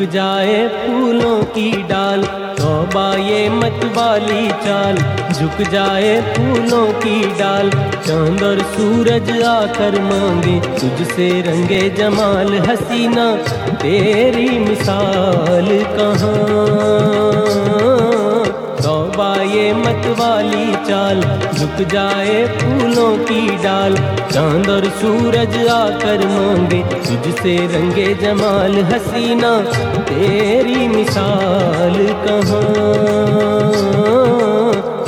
जाए 0.04 0.68
फूलों 0.68 1.42
की 1.42 1.82
डाल 1.82 2.22
तौबा 2.58 3.16
ये 3.16 3.48
मत 3.48 3.92
वाली 3.96 4.48
चाल। 4.48 4.96
झुक 5.32 5.70
जाए 5.70 6.20
फूलों 6.20 6.92
की 6.92 7.38
डाल, 7.38 7.70
चाँद 8.06 8.42
और 8.42 8.58
सूरज 8.58 9.42
आकर 9.42 10.02
मांगे, 10.02 10.60
तुझसे 10.60 11.40
रंगे 11.40 11.90
जमाल 11.90 12.58
हसीना, 12.58 13.36
तेरी 13.74 14.58
मिसाल 14.58 15.84
कहाँ? 15.98 18.03
मत 19.74 20.06
वाली 20.18 20.72
चाल, 20.88 21.20
झुक 21.54 21.88
जाए 21.88 22.46
फूलों 22.46 23.16
की 23.18 23.56
डाल। 23.62 23.96
चाँद 24.32 24.68
और 24.68 24.84
सूरज 24.84 25.68
आकर 25.68 26.26
मांगे, 26.26 26.82
तुझसे 26.82 27.56
रंगे 27.66 28.14
जमाल 28.14 28.78
हसीना। 28.84 29.52
तेरी 30.02 30.88
मिसाल 30.88 31.96
कहाँ? 32.26 32.64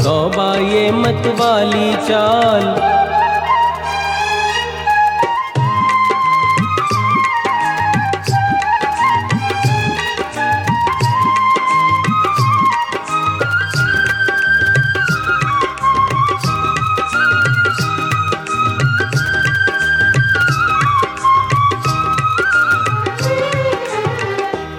तौबा 0.05 0.55
ये 0.57 0.91
मत 0.91 1.33
वाली 1.41 1.93
चाल। 1.95 2.95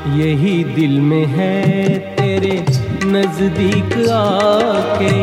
यही 0.07 0.63
दिल 0.63 0.99
में 0.99 1.25
है 1.25 1.97
तेरे 1.99 2.65
नज़दीक 3.05 4.09
आके। 4.09 5.15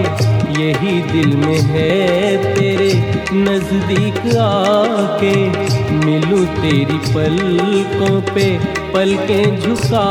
यही 0.62 1.00
दिल 1.02 1.36
में 1.36 1.60
है 1.60 2.36
तेरे 2.54 2.92
नज़दीक 3.32 4.36
आके। 4.36 5.36
मिलूं 5.94 6.44
तेरी 6.46 6.98
पलकों 7.14 8.20
पे, 8.34 8.58
पलकें 8.94 9.60
झुका 9.60 10.08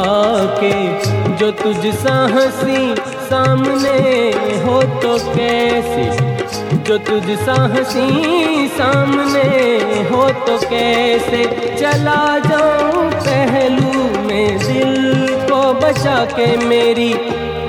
के 0.63 1.05
जो 1.35 1.51
तुझ 1.51 1.93
सा 1.95 2.27
हँसी 2.27 2.95
सामने 3.01 4.29
हो 4.63 4.81
तो 4.83 5.17
कैसे? 5.35 6.33
जो 6.77 6.97
तुझ 6.97 7.37
सा 7.39 7.53
हँसी 7.53 8.67
सामने 8.67 9.49
हो 10.09 10.29
तो 10.29 10.57
कैसे? 10.69 11.43
चला 11.77 12.39
जाऊँ 12.39 13.11
पहलू 13.11 14.02
दिल 14.35 15.27
को 15.29 15.73
बचा 15.73 16.25
के 16.25 16.57
मेरी 16.57 17.13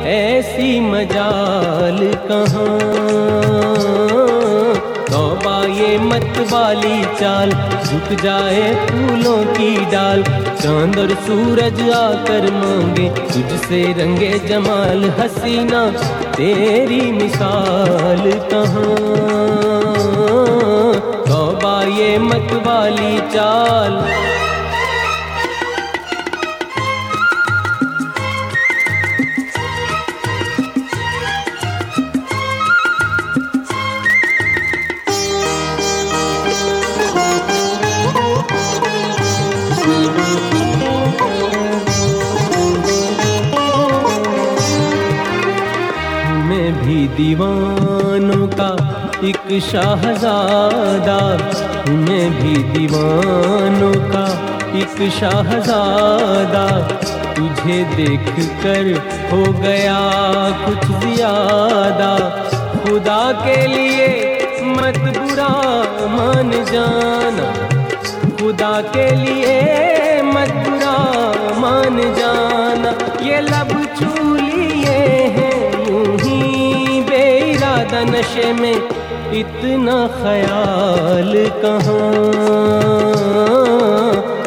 ऐसी 0.09 0.81
मजाल 0.81 1.99
कहाँ? 2.15 2.95
ये 5.65 5.99
मत 5.99 6.49
वाली 6.53 7.05
चाल, 7.05 7.51
झुक 7.85 8.21
जाए 8.21 8.87
फूलों 8.87 9.45
की 9.45 9.77
डाल। 9.77 10.23
चाँद 10.63 10.99
और 10.99 11.09
सूरज 11.09 11.91
आकर 11.91 12.51
मांगे, 12.53 13.09
तुझसे 13.09 13.83
रंगे 13.93 14.39
जमाल 14.39 15.13
हसीना। 15.19 15.91
तेरी 16.33 17.13
मिसाल 17.13 18.33
कहाँ? 18.53 18.95
तौबा 21.29 21.83
ये 21.83 22.19
मत 22.19 22.65
वाली 22.67 23.19
चाल। 23.19 24.05
दीवानों 47.17 48.47
का 48.51 48.71
एक 49.29 49.49
शाहजादा 49.63 51.19
मैं 51.89 52.27
भी 52.39 52.55
दीवानों 52.73 53.93
का 54.11 54.25
एक 54.81 54.97
शाहजादा। 55.19 56.65
तुझे 57.37 57.79
देख 57.95 58.27
कर 58.63 58.91
हो 59.31 59.43
गया 59.61 60.01
कुछ 60.65 60.85
ज़्यादा। 61.05 62.11
खुदा 62.75 63.23
के 63.45 63.57
लिए 63.67 64.09
मत 64.77 64.99
बुरा 65.19 65.49
मान 66.17 66.51
जाना। 66.73 67.47
खुदा 68.39 68.75
के 68.95 69.11
लिए 69.17 69.57
मत 70.33 70.53
बुरा 70.65 70.84
नशे 78.05 78.53
में 78.53 78.75
इतना 79.35 79.97
ख्याल 80.17 81.33
कहाँ? 81.63 82.03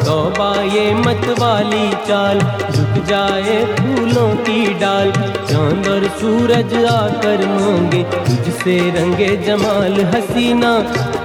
तौबा 0.04 0.50
ये 0.62 0.94
मत 0.94 1.24
वाली 1.38 1.90
चाल 2.06 2.40
झुक 2.72 3.04
जाए 3.04 3.56
फूलों 3.74 4.28
की 4.36 4.74
डाल। 4.74 5.10
चाँद 5.50 5.88
और 5.88 6.04
सूरज 6.20 6.74
आकर 6.84 7.46
मांगे, 7.48 8.02
तुझसे 8.02 8.78
रंगे 8.90 9.36
जमाल 9.46 10.00
हसीना। 10.14 10.72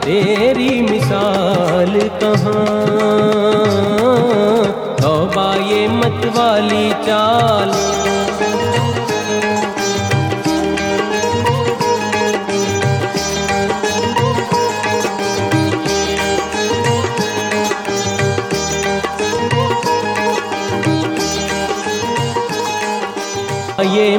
तेरी 0.06 0.82
मिसाल 0.82 2.00
कहाँ? 2.24 2.56
तौबा 5.02 5.54
ये 5.70 5.88
मत 5.88 6.26
वाली 6.38 6.90
चाल। 7.08 7.72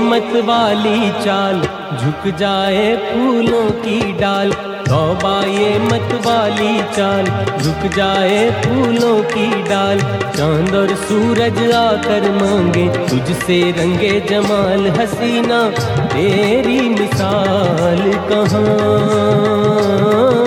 ये 0.04 0.10
मत 0.10 0.44
वाली 0.44 1.10
चाल, 1.24 1.60
झुक 1.98 2.36
जाए 2.36 2.96
फूलों 2.96 3.70
की 3.70 4.12
डाल। 4.12 4.52
तौबा 4.88 5.46
ये 5.46 5.78
मत 5.78 6.14
वाली 6.26 6.82
चाल, 6.96 7.24
झुक 7.62 7.90
जाए 7.96 8.50
फूलों 8.50 9.22
की 9.22 9.62
डाल। 9.62 9.98
चाँद 10.36 10.74
और 10.74 10.94
सूरज 10.96 11.72
आकर 11.72 12.30
मांगे, 12.32 12.88
तुझसे 13.08 13.70
रंगे 13.70 14.20
जमाल 14.20 14.88
हसीना। 14.88 15.68
तेरी 16.08 16.88
मिसाल 16.88 18.12
कहाँ? 18.32 20.43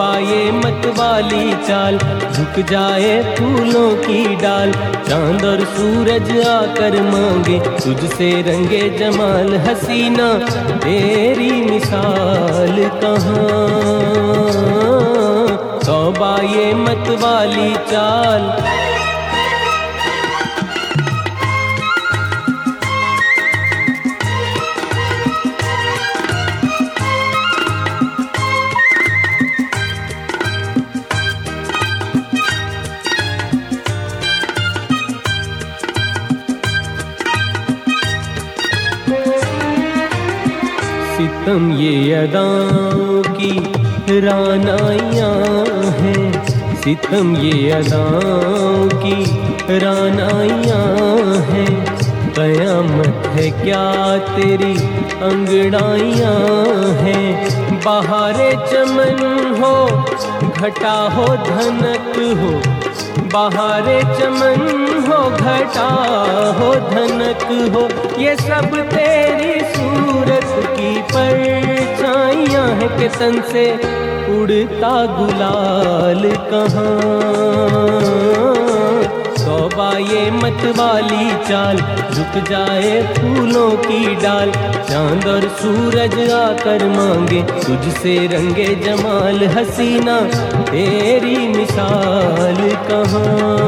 तौबा 0.00 0.18
ये 0.18 0.52
मत 0.52 0.86
वाली 0.98 1.52
चाल, 1.66 1.98
झुक 2.32 2.54
जाए 2.66 3.10
फूलों 3.34 3.90
की 3.96 4.36
डाल। 4.36 4.72
चाँद 5.08 5.44
और 5.44 5.64
सूरज 5.72 6.30
आकर 6.46 6.96
मांगे, 7.02 7.58
तुझसे 7.80 8.30
रंगे 8.46 8.80
जमाल 8.98 9.54
हसीना। 9.66 10.28
तेरी 10.84 11.50
मिसाल 11.60 12.76
कहाँ? 13.02 13.40
तौबा 15.84 16.34
ये 16.46 16.72
मत 16.76 17.10
वाली 17.20 17.74
चाल 17.92 18.48
सितम 41.50 41.72
ये 41.72 42.12
अदाओं 42.12 43.22
की 43.22 43.58
रानाइयाँ 44.20 45.34
हैं। 45.90 46.46
सितम 46.76 47.36
ये 47.36 47.70
अदाओं 47.70 48.88
की 48.88 49.24
रानाइयाँ 49.78 50.86
हैं। 51.42 51.96
कयामत 52.32 53.26
है 53.26 53.50
क्या 53.50 54.18
तेरी 54.18 54.74
अंगड़ाइयाँ 55.22 56.38
हैं? 56.92 57.48
बहारे 57.84 58.52
चमन 58.52 59.56
हो, 59.60 59.86
घटा 60.60 61.08
हो 61.08 61.26
धनक 61.26 62.16
हो। 62.38 62.80
बहारे 63.32 64.00
चमन 64.02 64.86
हो, 65.08 65.30
घटा 65.30 65.90
हो 66.58 66.74
धनक 66.74 67.74
हो। 67.74 67.88
ये 68.22 68.36
सब 68.36 68.76
तेरी 68.76 69.60
सूरत 69.60 70.39
हैं 72.62 72.98
के 72.98 73.08
तन 73.08 73.42
से 73.52 73.72
उड़ता 74.38 75.06
गुलाल 75.06 76.22
कहाँ? 76.24 77.20
ये 80.00 80.30
मत 80.30 80.76
वाली 80.78 81.30
चाल, 81.48 81.76
झुक 82.14 82.48
जाए 82.50 83.02
फूलों 83.02 83.70
की 83.70 84.14
डाल। 84.14 84.50
चाँद 84.88 85.26
और 85.26 85.40
सूरज 85.40 86.30
आकर 86.30 86.86
मांगे, 86.88 87.42
तुझसे 87.42 88.26
रंगे 88.26 88.74
जमाल 88.74 89.44
हसीना। 89.44 90.20
तेरी 90.62 91.48
मिसाल 91.48 92.70
कहाँ? 92.90 93.60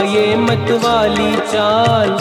ये 0.00 0.36
मत 0.36 0.70
वाली 0.84 1.36
चाल। 1.36 2.16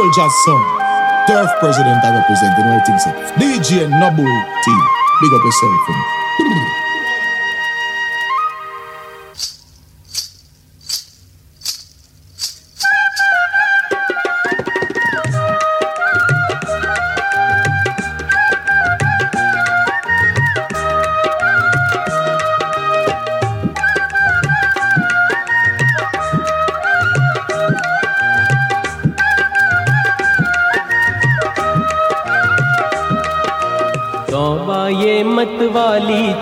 Soldiers 0.00 0.32
son. 0.46 0.62
Turf 1.28 1.50
president 1.60 2.02
I 2.02 2.16
represent, 2.16 2.56
you 2.56 2.64
know 2.64 2.72
what 2.72 2.80
I 2.80 2.86
think 2.88 3.00
so. 3.00 3.10
DJ 3.36 3.84
Noble 4.00 4.24
T. 4.64 4.70
Big 5.20 5.32
up 5.36 5.44
yourself. 5.44 5.80
for 5.86 5.96
तौबा 6.40 6.86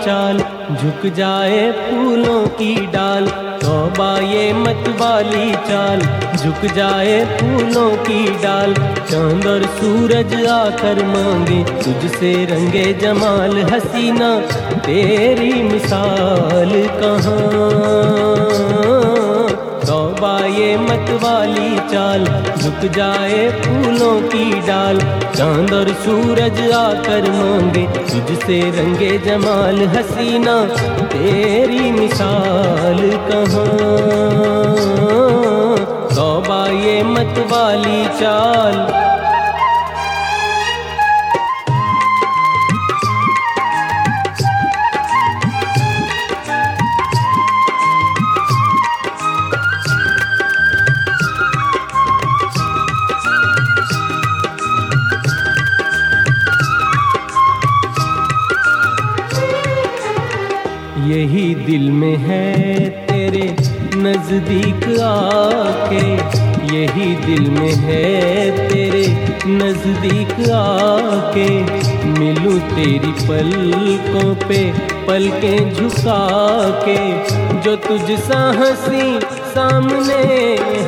चाल, 0.05 0.37
झुक 0.75 1.13
जाए 1.13 1.71
फूलों 1.79 2.47
की 2.57 2.87
डाल 2.87 3.27
तौबा 3.61 4.19
ये 4.19 4.53
मत 4.53 4.87
वाली 4.99 5.51
चाल, 5.67 6.01
झुक 6.37 6.65
जाए 6.73 7.37
फूलों 7.37 7.89
की 8.05 8.25
डाल, 8.43 8.73
चाँद 9.11 9.47
और 9.47 9.63
सूरज 9.77 10.45
आकर 10.47 11.05
मांगे, 11.05 11.63
तुझसे 11.83 12.33
रंगे 12.45 12.93
जमाल 13.01 13.61
हसीना, 13.71 14.39
तेरी 14.79 15.63
मिसाल 15.63 16.71
कहाँ? 17.01 19.18
तौबा 20.19 20.45
ये 20.45 20.77
मत 20.77 21.09
वाली 21.23 21.75
चाल, 21.91 22.23
झुक 22.57 22.81
जाए 22.91 23.37
फूलों 23.61 24.15
की 24.21 24.43
डाल। 24.67 24.97
चाँद 25.35 25.71
और 25.73 25.89
सूरज 26.03 26.59
आकर 26.71 27.29
मांगे, 27.31 27.85
तुझसे 28.09 28.59
रंगे 28.71 29.11
जमाल 29.17 29.79
हसीना। 29.95 30.55
तेरी 31.13 31.91
मिसाल 31.91 32.99
कहाँ? 33.29 33.67
सौ 36.11 36.29
ये 36.75 37.01
मत 37.05 37.39
वाली 37.51 38.03
चाल 38.19 38.75
यही 66.99 67.15
दिल 67.15 67.49
में 67.51 67.73
है 67.73 68.69
तेरे 68.69 69.07
नज़दीक 69.47 70.31
आके। 70.49 71.49
मिलूं 72.19 72.59
तेरी 72.59 73.11
पलकों 73.27 74.35
पे, 74.47 74.73
पलके 75.07 75.71
झुका 75.71 76.27
के 76.85 77.29
जो 77.59 77.75
तुझ 77.75 78.19
सा 78.19 78.39
हँसी 78.51 79.19
सामने 79.25 80.23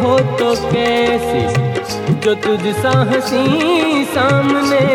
हो 0.01 0.19
तो 0.19 0.55
कैसे? 0.71 1.71
जो 2.15 2.33
तुझ 2.33 2.75
सा 2.75 2.89
हँसी 2.89 4.05
सामने 4.05 4.85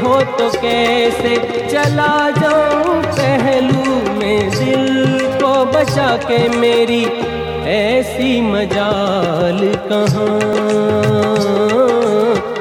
हो 0.00 0.20
तो 0.20 0.50
कैसे? 0.58 1.36
चला 1.72 2.30
जाऊँ 2.30 3.02
पहलू 3.02 4.18
में 4.18 4.50
दिल 4.50 5.18
को 5.22 5.64
बचा 5.64 6.16
के 6.16 6.48
मेरी 6.48 7.04
ऐसी 7.66 8.40
मजाल 8.40 9.58
कहाँ? 9.74 10.40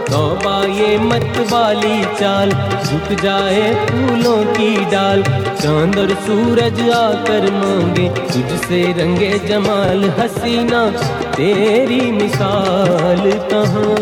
तौबा 0.10 0.64
ये 0.66 0.98
मत 0.98 1.38
वाली 1.52 2.06
चाल, 2.06 2.52
झुक 2.84 3.22
जाए 3.22 3.86
फूलों 3.86 4.46
की 4.46 4.86
डाल। 4.86 5.24
चाँद 5.62 5.98
और 6.00 6.10
सूरज 6.10 6.90
आकर 6.90 7.52
मांगे, 7.52 8.10
तुझसे 8.10 8.82
रंगे 8.92 9.40
जमाल 9.40 10.10
हसीना। 10.20 10.90
तेरी 11.32 12.12
मिसाल 12.12 13.32
कहाँ? 13.54 13.96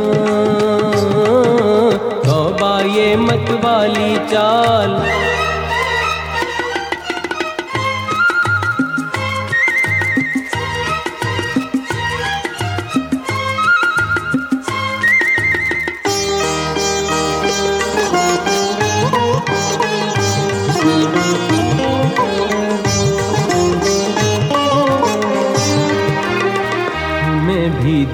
तौबा 2.25 2.81
ये 2.81 3.15
मत 3.15 3.61
वाली 3.65 4.15
चाल। 4.17 4.91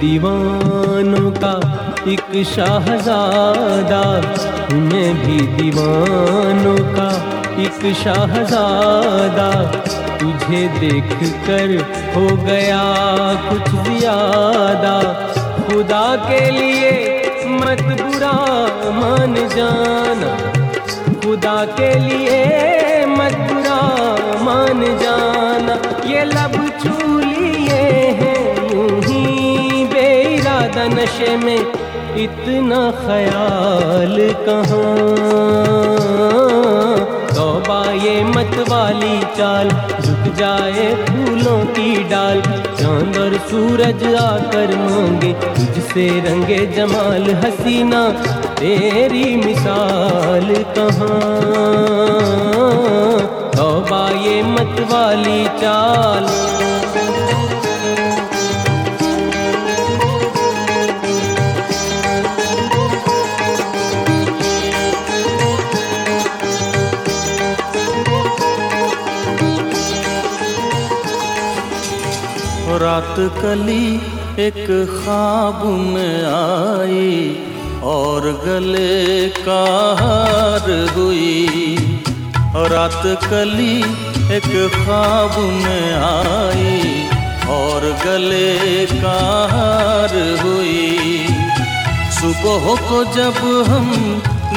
दीवानों 0.02 1.30
का 1.34 1.54
एक 2.12 2.30
शाहजादा 2.48 4.04
मैं 4.72 5.10
भी 5.16 5.40
दीवानों 5.58 6.78
का 6.96 7.08
एक 7.64 7.82
शाहजादा। 7.96 9.50
तुझे 10.20 10.62
देख 10.80 11.12
कर 11.48 11.76
हो 12.16 12.26
गया 12.46 12.82
कुछ 13.50 13.68
ज़्यादा। 13.90 14.96
खुदा 15.60 16.06
के 16.26 16.40
लिए 16.52 16.92
मत 17.60 17.84
बुरा 18.02 18.34
मान 19.00 19.36
जाना। 19.56 20.32
खुदा 21.22 21.58
के 21.80 21.94
लिए 22.00 23.06
मत 23.16 23.38
बुरा 23.52 23.82
मान 24.44 24.86
जाना। 25.04 25.80
ये 26.12 26.24
लब 26.26 26.58
छू 26.84 27.20
लिए 27.20 27.50
यूँ 27.68 28.18
ही 28.22 28.39
बेइरादा 30.80 30.96
नशे 30.96 31.36
में 31.38 31.60
इतना 32.24 32.80
ख्याल 33.00 34.16
कहाँ? 34.46 34.86
तौबा 37.36 37.82
ये 37.94 38.24
मत 38.24 38.56
वाली 38.70 39.20
चाल 39.38 39.70
झुक 40.02 40.34
जाए 40.36 40.88
फूलों 41.06 41.60
की 41.76 42.04
डाल। 42.10 42.42
चाँद 42.80 43.18
और 43.18 43.38
सूरज 43.50 44.04
आकर 44.16 44.76
मांगे, 44.78 45.34
तुझसे 45.34 46.08
रंगे 46.20 46.66
जमाल 46.76 47.30
हसीना। 47.46 48.04
तेरी 48.60 49.36
मिसाल 49.36 50.56
कहाँ? 50.78 51.20
तौबा 53.56 54.04
ये 54.20 54.42
मत 54.44 54.80
वाली 54.92 55.44
चाल। 55.62 56.28
रात 73.00 73.20
कली 73.42 73.96
एक 74.44 74.66
ख्वाब 74.94 75.62
में 75.66 76.24
आई 76.26 77.38
और 77.84 78.26
गले 78.46 79.30
का 79.30 79.62
हार 80.00 80.68
हुई। 80.90 81.76
रात 82.74 83.02
कली 83.24 83.78
एक 84.36 84.50
ख्वाब 84.74 85.40
में 85.64 85.94
आई 86.00 86.82
और 87.50 87.88
गले 88.04 88.86
का 88.86 89.16
हार 89.54 90.18
हुई। 90.42 91.28
सुबह 92.20 92.68
को 92.90 93.04
जब 93.16 93.42
हम 93.70 93.90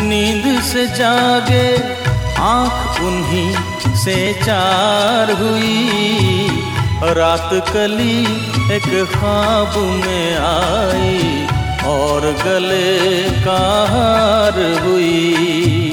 नींद 0.08 0.62
से 0.62 0.86
जागे, 0.98 1.66
आँख 2.42 3.00
उन्हीं 3.02 3.50
से 3.96 4.32
चार 4.44 5.32
हुई। 5.32 6.71
रात 7.04 7.50
कली 7.52 8.20
एक 8.74 8.84
ख्वाब 9.12 9.76
में 9.76 10.36
आई 10.38 11.46
और 11.86 12.20
गले 12.44 13.22
का 13.44 13.56
हार 13.90 14.58
हुई। 14.82 15.90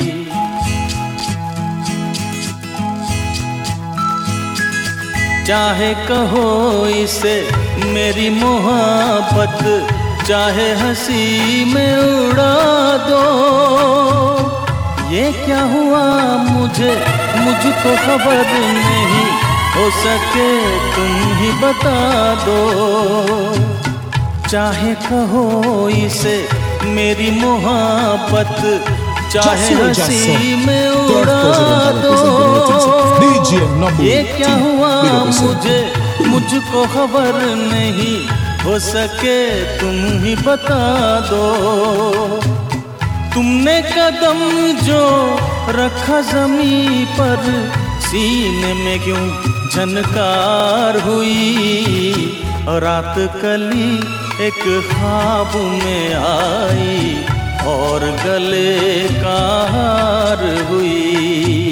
चाहे 5.48 5.94
कहो 6.08 6.46
इसे 6.88 7.36
मेरी 7.86 8.30
मोहब्बत, 8.30 9.64
चाहे 10.28 10.72
हँसी 10.74 11.66
में 11.74 11.98
उड़ा 11.98 12.98
दो। 13.10 13.26
ये 15.12 15.32
क्या 15.46 15.62
हुआ 15.62 16.04
मुझे, 16.44 16.94
मुझको 17.38 17.96
खबर 17.98 18.46
नहीं 18.78 19.29
हो 19.80 19.90
सके 19.98 20.48
तुम 20.96 21.12
ही 21.40 21.52
बता 21.62 22.00
दो। 22.46 22.60
चाहे 24.50 24.94
कहो 25.06 25.44
इसे 25.90 26.36
मेरी 26.96 27.30
मोहब्बत 27.32 28.58
चाहे 29.34 29.74
हँसी 29.74 30.56
में 30.66 30.90
उड़ा 30.90 31.44
दो। 32.02 32.14
representing 32.18 33.20
DJ 33.22 33.52
Nabu 33.82 34.04
ये 34.04 34.24
क्या 34.24 34.54
हुआ. 34.54 34.92
मुझे? 35.42 35.80
मुझको 36.28 36.86
खबर 36.96 37.40
नहीं 37.56 38.18
हो 38.64 38.80
सके 38.80 39.40
तुम 39.80 40.24
ही 40.24 40.36
बता 40.36 40.84
दो। 41.30 41.44
तुमने 43.34 43.82
कदम 43.96 44.40
जो 44.84 45.04
रखा 45.80 46.22
जमी 46.32 47.06
पर 47.20 47.46
सीने 48.10 48.74
में 48.74 49.00
क्यों 49.00 49.28
झनकार 49.70 51.00
हुई? 51.00 52.16
और 52.68 52.82
रात 52.82 53.16
कली 53.18 53.96
एक 54.46 54.88
ख्वाब 54.92 55.56
में 55.56 56.14
आई 56.14 57.24
और 57.68 58.00
गले 58.00 59.08
का 59.10 59.42
हार 59.72 60.64
हुई। 60.70 61.69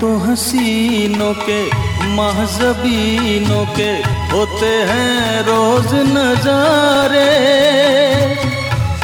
तो 0.00 0.16
हसीनों 0.18 1.32
के, 1.34 1.60
महजबीनों 2.16 3.64
के 3.66 3.90
होते 4.32 4.66
हैं 4.66 5.42
रोज 5.42 5.94
नजारे। 5.94 7.30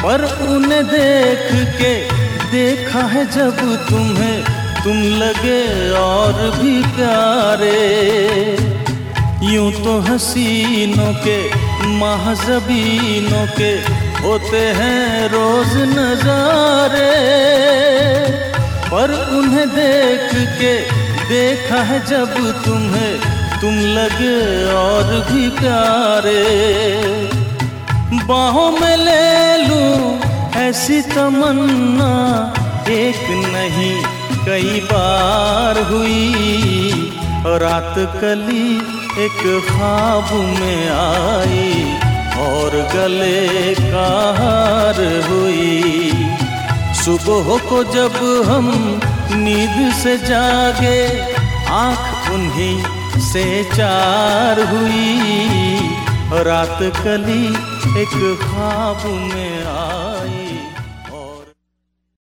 पर 0.03 0.23
उन्हें 0.47 0.83
देख 0.83 1.47
के 1.79 1.93
देखा 2.51 2.99
है 2.99 3.25
जब 3.25 3.57
तुम्हें, 3.89 4.43
तुम 4.83 5.01
लगे 5.19 5.91
और 5.91 6.33
भी 6.57 6.81
प्यारे। 6.83 7.71
यूँ 9.53 9.71
तो 9.71 9.99
हसीनों 9.99 11.13
के, 11.27 11.39
महजबीनों 11.99 13.45
के 13.57 13.71
होते 14.27 14.57
हैं 14.57 15.29
रोज 15.29 15.77
नजारे। 15.97 17.11
उन्हें 19.33 19.67
देख 19.69 20.29
के 20.59 20.73
देखा 21.27 21.81
है 21.83 21.99
जब 22.05 22.33
तुम्हें 22.65 23.13
तुम 23.61 23.75
लगे 23.95 24.39
और 24.73 25.11
भी 25.27 25.49
प्यारे। 25.59 26.41
बाहों 28.27 28.71
में 28.71 28.97
ले 28.97 29.57
लूँ 29.57 30.19
ऐसी 30.57 31.01
तमन्ना, 31.01 32.11
एक 32.89 33.23
नहीं, 33.53 33.95
कई 34.45 34.79
बार 34.91 35.81
हुई। 35.91 37.09
रात 37.63 37.95
कली 38.21 38.67
एक 39.23 39.41
ख्वाब 39.69 40.33
में 40.59 40.89
आई 40.89 41.71
और 42.43 42.75
गले 42.93 43.73
का 43.75 44.07
हार 44.37 45.01
हुई। 45.29 46.11
सुबह 47.03 47.57
को 47.69 47.83
जब 47.93 48.15
हम 48.47 48.69
नींद 49.35 49.77
से 50.01 50.17
जागे 50.27 50.99
आँख 51.81 52.31
उन्हीं 52.33 53.19
से 53.29 53.45
चार 53.75 54.59
हुई। 54.71 55.01
रात 56.47 56.79
कली 57.03 57.45
एक 58.01 58.13
ख्वाब 58.43 59.01
में 59.33 59.52